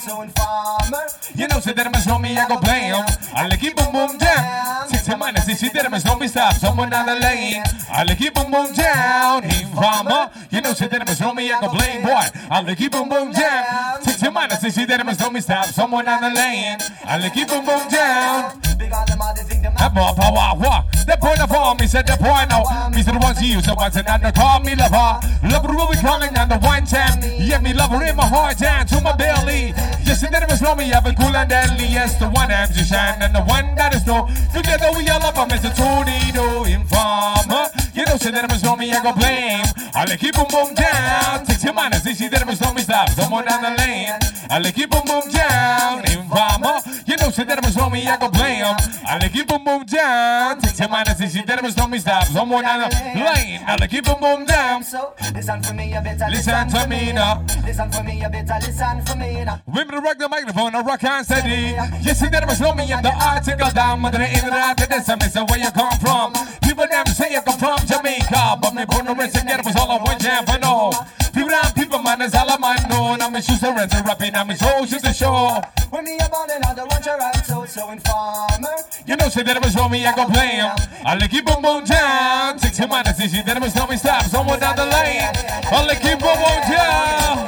You 1.34 1.48
know, 1.48 1.60
say 1.60 1.72
that 1.72 1.90
must 1.92 2.06
know 2.06 2.18
me, 2.18 2.36
I 2.36 2.48
go 2.48 2.58
blame. 2.60 3.04
I 3.34 3.48
like 3.48 3.62
it 3.62 3.76
boom 3.76 3.92
boom 3.92 4.18
jam. 4.18 4.88
Six 4.88 5.08
minus, 5.18 5.46
she 5.58 5.68
did, 5.68 5.90
must 5.90 6.06
know 6.06 6.16
me 6.16 6.28
stop. 6.28 6.54
Someone 6.54 6.90
down 6.90 7.06
the 7.06 7.14
lane. 7.16 7.62
I 7.90 8.04
like 8.04 8.20
it 8.20 8.34
boom 8.34 8.50
boom 8.50 8.72
down. 8.72 9.44
Informer. 9.44 10.30
You 10.50 10.60
know, 10.60 10.72
say 10.72 10.88
that 10.88 11.06
must 11.06 11.20
know 11.20 11.34
me, 11.34 11.50
I 11.50 11.60
go 11.60 11.68
blame. 11.72 12.02
Boy, 12.02 12.26
I 12.50 12.60
like 12.62 12.80
it 12.80 12.92
boom 12.92 13.08
boom 13.08 13.32
jam. 13.32 14.02
Six 14.02 14.22
minus, 14.32 14.62
she 14.74 14.86
did, 14.86 15.04
must 15.04 15.20
know 15.20 15.30
me 15.30 15.40
stop. 15.40 15.66
Someone 15.66 16.04
down 16.04 16.22
the 16.22 16.30
lane. 16.30 16.78
I 17.04 17.18
like 17.18 17.36
it 17.36 17.48
boom 17.48 17.64
boom 17.64 17.88
down. 17.88 18.60
big 18.78 18.92
on 18.92 19.06
them 19.06 19.22
all, 19.22 19.34
think 19.34 19.62
them 19.62 19.74
That 19.76 19.94
boy, 19.94 20.12
power, 20.16 20.58
what? 20.58 20.84
The 21.06 21.16
point 21.20 21.40
of 21.40 21.52
all, 21.52 21.74
me 21.76 21.86
said 21.86 22.06
the 22.06 22.16
point 22.18 22.50
now. 22.50 22.90
Me 22.90 23.02
said 23.02 23.14
the 23.14 23.20
ones 23.22 23.38
he 23.38 23.52
used, 23.52 23.68
the 23.68 23.74
ones 23.74 23.94
that 23.94 24.06
not 24.06 24.34
call 24.34 24.60
me 24.60 24.74
lover. 24.74 25.22
Lover 25.46 25.70
will 25.70 25.88
be 25.90 25.96
calling 26.02 26.36
on 26.36 26.48
the 26.48 26.58
one 26.58 26.75
time. 26.84 27.22
Yeah, 27.22 27.60
me 27.60 27.72
lover 27.72 28.04
in 28.04 28.16
my 28.16 28.26
heart 28.26 28.58
down 28.58 28.86
to 28.88 29.00
my 29.00 29.16
belly. 29.16 29.72
Yes, 30.04 30.22
and 30.22 30.34
it 30.34 30.48
was 30.48 30.60
know 30.60 30.74
me, 30.74 30.92
I've 30.92 31.04
been 31.04 31.14
cool 31.14 31.34
and 31.34 31.48
deadly. 31.48 31.86
Yes, 31.86 32.18
the 32.18 32.28
one 32.28 32.50
I'm 32.50 32.68
just 32.72 32.90
shine 32.90 33.22
and 33.22 33.34
the 33.34 33.42
one 33.42 33.74
that 33.76 33.94
is 33.94 34.06
no. 34.06 34.28
Together 34.52 34.90
we 34.96 35.08
all 35.08 35.20
love 35.20 35.36
him 35.36 35.50
as 35.50 35.64
a 35.64 35.72
tornado 35.72 36.64
informer. 36.64 37.70
You 37.96 38.04
know, 38.04 38.18
that 38.18 38.44
it 38.44 38.50
was 38.52 38.62
know 38.62 38.76
me, 38.76 38.92
I 38.92 39.02
go 39.02 39.12
blame. 39.12 39.64
I 39.94 40.04
like 40.04 40.20
keep 40.20 40.34
boom 40.34 40.46
boom 40.50 40.74
down. 40.74 41.46
Take 41.46 41.64
your 41.64 41.72
mind 41.72 41.94
and 41.94 42.02
see, 42.02 42.14
she 42.14 42.28
that 42.28 42.42
it 42.42 42.46
was 42.46 42.60
know 42.60 42.74
me 42.74 42.82
stop. 42.82 43.08
Someone 43.10 43.46
down 43.46 43.62
the 43.62 43.72
lane. 43.80 44.12
I 44.50 44.58
like 44.58 44.74
keep 44.74 44.90
boom 44.90 45.02
boom 45.06 45.24
down. 45.32 46.04
Informer. 46.04 46.84
You 47.06 47.16
know, 47.16 47.30
that 47.30 47.58
it 47.58 47.64
was 47.64 47.76
know 47.76 47.88
me, 47.88 48.06
I 48.06 48.16
go 48.18 48.28
blame. 48.28 48.76
I 49.08 49.18
like 49.20 49.32
keep 49.32 49.48
boom 49.48 49.64
boom 49.64 49.86
down. 49.86 50.60
Take 50.60 50.78
your 50.78 50.88
mind 50.88 51.08
and 51.08 51.16
see, 51.16 51.28
she 51.28 51.44
that 51.46 51.58
it 51.58 51.64
was 51.64 51.76
know 51.76 51.88
me 51.88 51.98
stop. 51.98 52.24
Someone 52.24 52.64
down 52.64 52.84
the 52.84 52.96
lane. 53.16 53.64
I 53.64 53.76
like 53.80 53.90
keep 53.90 54.04
boom 54.04 54.20
boom 54.20 54.44
down. 54.44 54.82
So 54.82 55.14
listen 55.32 55.62
for 55.62 55.72
me, 55.72 55.94
you 55.94 56.00
better 56.00 56.26
Listen 56.30 56.65
to 56.68 56.88
me 56.88 57.12
now. 57.12 57.44
Listen 57.64 57.90
for 57.90 58.02
me, 58.02 58.20
you 58.20 58.28
better 58.28 58.58
listen 58.60 59.02
for 59.04 59.16
me 59.16 59.44
now. 59.44 59.62
Women 59.66 60.02
rock 60.02 60.18
the 60.18 60.28
microphone, 60.28 60.74
I 60.74 60.80
rock 60.80 61.04
and 61.04 61.24
steady. 61.24 61.76
You 62.02 62.14
see 62.14 62.28
that 62.28 62.42
it 62.42 62.48
was 62.48 62.60
know 62.60 62.74
me, 62.74 62.92
I'm 62.92 63.02
the 63.02 63.12
article 63.12 63.70
down. 63.70 64.00
Mother 64.00 64.22
in 64.22 64.44
the 64.44 64.50
right 64.50 64.76
to 64.76 64.88
this, 64.88 65.08
I 65.08 65.14
miss 65.16 65.34
where 65.34 65.58
you 65.58 65.70
come 65.70 65.98
from. 65.98 66.32
People 66.62 66.86
never 66.90 67.10
say 67.10 67.32
you 67.32 67.40
come 67.42 67.58
from 67.58 67.78
Jamaica, 67.86 68.58
but 68.60 68.74
me 68.74 68.84
born 68.84 69.08
and 69.08 69.18
raised 69.18 69.36
together 69.36 69.62
was 69.64 69.76
all 69.76 69.90
I 69.90 70.02
want 70.02 70.20
jam 70.20 70.44
for 70.46 70.58
no. 70.58 70.92
People 71.32 71.52
and 71.52 71.74
people, 71.74 71.98
man, 72.00 72.22
is 72.22 72.34
all 72.34 72.50
I 72.50 72.56
might 72.56 72.88
know. 72.88 73.12
And 73.14 73.22
I'm 73.22 73.34
a 73.34 73.42
shoes 73.42 73.62
and 73.62 73.76
rent 73.76 73.92
rapping, 73.92 74.34
I'm 74.34 74.50
a 74.50 74.56
show, 74.56 74.86
shoes 74.86 75.02
to 75.02 75.12
show. 75.12 75.60
When 75.90 76.04
me 76.04 76.16
about 76.16 76.50
another 76.50 76.84
one, 76.86 77.02
you 77.04 77.12
right, 77.12 77.46
so 77.46 77.64
so 77.64 77.90
informer. 77.90 78.76
You 79.06 79.16
know, 79.16 79.28
say 79.28 79.42
that 79.44 79.56
it 79.56 79.64
was 79.64 79.76
wrong, 79.76 79.90
me, 79.90 80.04
I 80.04 80.14
go 80.14 80.26
play 80.26 80.58
'em. 80.58 80.74
I 81.04 81.14
like 81.14 81.30
keep 81.30 81.44
boom 81.46 81.62
boom 81.62 81.84
down. 81.84 82.58
Six 82.58 82.76
him 82.76 82.90
out, 82.92 83.06
see, 83.14 83.42
that 83.42 83.56
it 83.56 83.62
was 83.62 83.74
me 83.88 83.96
stop. 83.96 84.24
Someone 84.24 84.58
down 84.58 84.74
the 84.76 84.84
lane. 84.84 85.30
I 85.70 85.86
like 85.86 86.00
keep 86.00 86.18
boom 86.18 86.36
boom 86.42 86.60
down. 86.68 87.46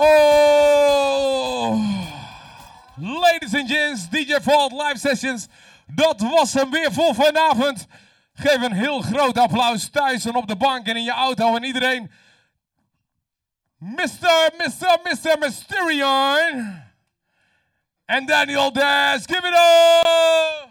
Oh, 0.00 1.78
ladies 2.98 3.54
and 3.54 3.68
gents, 3.68 4.06
DJ 4.08 4.40
Vault 4.40 4.72
live 4.72 4.98
sessions. 4.98 5.48
Dat 5.86 6.20
was 6.20 6.52
hem 6.54 6.70
weer 6.70 6.92
voor 6.92 7.14
vanavond. 7.14 7.86
Geef 8.34 8.62
een 8.62 8.72
heel 8.72 9.00
groot 9.00 9.38
applaus 9.38 9.88
thuis 9.90 10.24
en 10.24 10.34
op 10.34 10.48
de 10.48 10.56
bank 10.56 10.86
en 10.86 10.96
in 10.96 11.04
je 11.04 11.12
auto 11.12 11.56
en 11.56 11.64
iedereen. 11.64 12.10
Mr. 13.78 14.50
Mr. 14.58 14.98
Mr. 15.04 15.38
Mysterion. 15.38 16.82
En 18.04 18.26
Daniel 18.26 18.72
Dash, 18.72 19.24
give 19.26 19.46
it 19.46 19.54
up! 19.54 20.68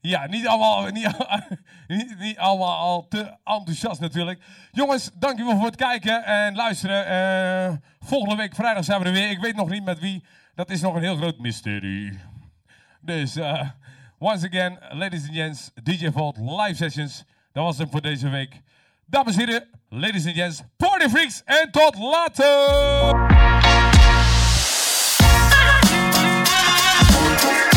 Ja, 0.00 0.26
niet 0.26 0.46
allemaal, 0.46 0.86
niet, 1.86 2.18
niet, 2.18 2.38
allemaal 2.38 2.76
al 2.76 3.08
te 3.08 3.36
enthousiast 3.44 4.00
natuurlijk. 4.00 4.44
Jongens, 4.72 5.10
dankjewel 5.14 5.56
voor 5.56 5.66
het 5.66 5.76
kijken 5.76 6.24
en 6.24 6.54
luisteren. 6.54 7.06
Eh, 7.06 7.76
volgende 8.00 8.36
week 8.36 8.54
vrijdag 8.54 8.84
zijn 8.84 9.00
we 9.00 9.06
er 9.06 9.12
weer. 9.12 9.30
Ik 9.30 9.40
weet 9.40 9.56
nog 9.56 9.68
niet 9.68 9.84
met 9.84 9.98
wie. 9.98 10.24
Dat 10.54 10.70
is 10.70 10.80
nog 10.80 10.94
een 10.94 11.02
heel 11.02 11.16
groot 11.16 11.38
mysterie. 11.38 12.20
Dus, 13.00 13.36
eh, 13.36 13.68
once 14.18 14.46
again, 14.46 14.78
ladies 14.90 15.26
and 15.26 15.34
gents, 15.34 15.70
DJ 15.82 16.10
Vault 16.10 16.36
live 16.36 16.74
sessions. 16.74 17.24
Dat 17.52 17.64
was 17.64 17.78
hem 17.78 17.90
voor 17.90 18.02
deze 18.02 18.28
week. 18.28 18.62
Dames 19.06 19.36
en 19.36 19.48
heren, 19.48 19.68
Ladies 19.96 20.26
and 20.26 20.34
gents, 20.34 20.60
party 20.76 21.08
freaks 21.08 21.42
en 21.46 21.70
tot 21.70 21.94
later! 21.96 23.14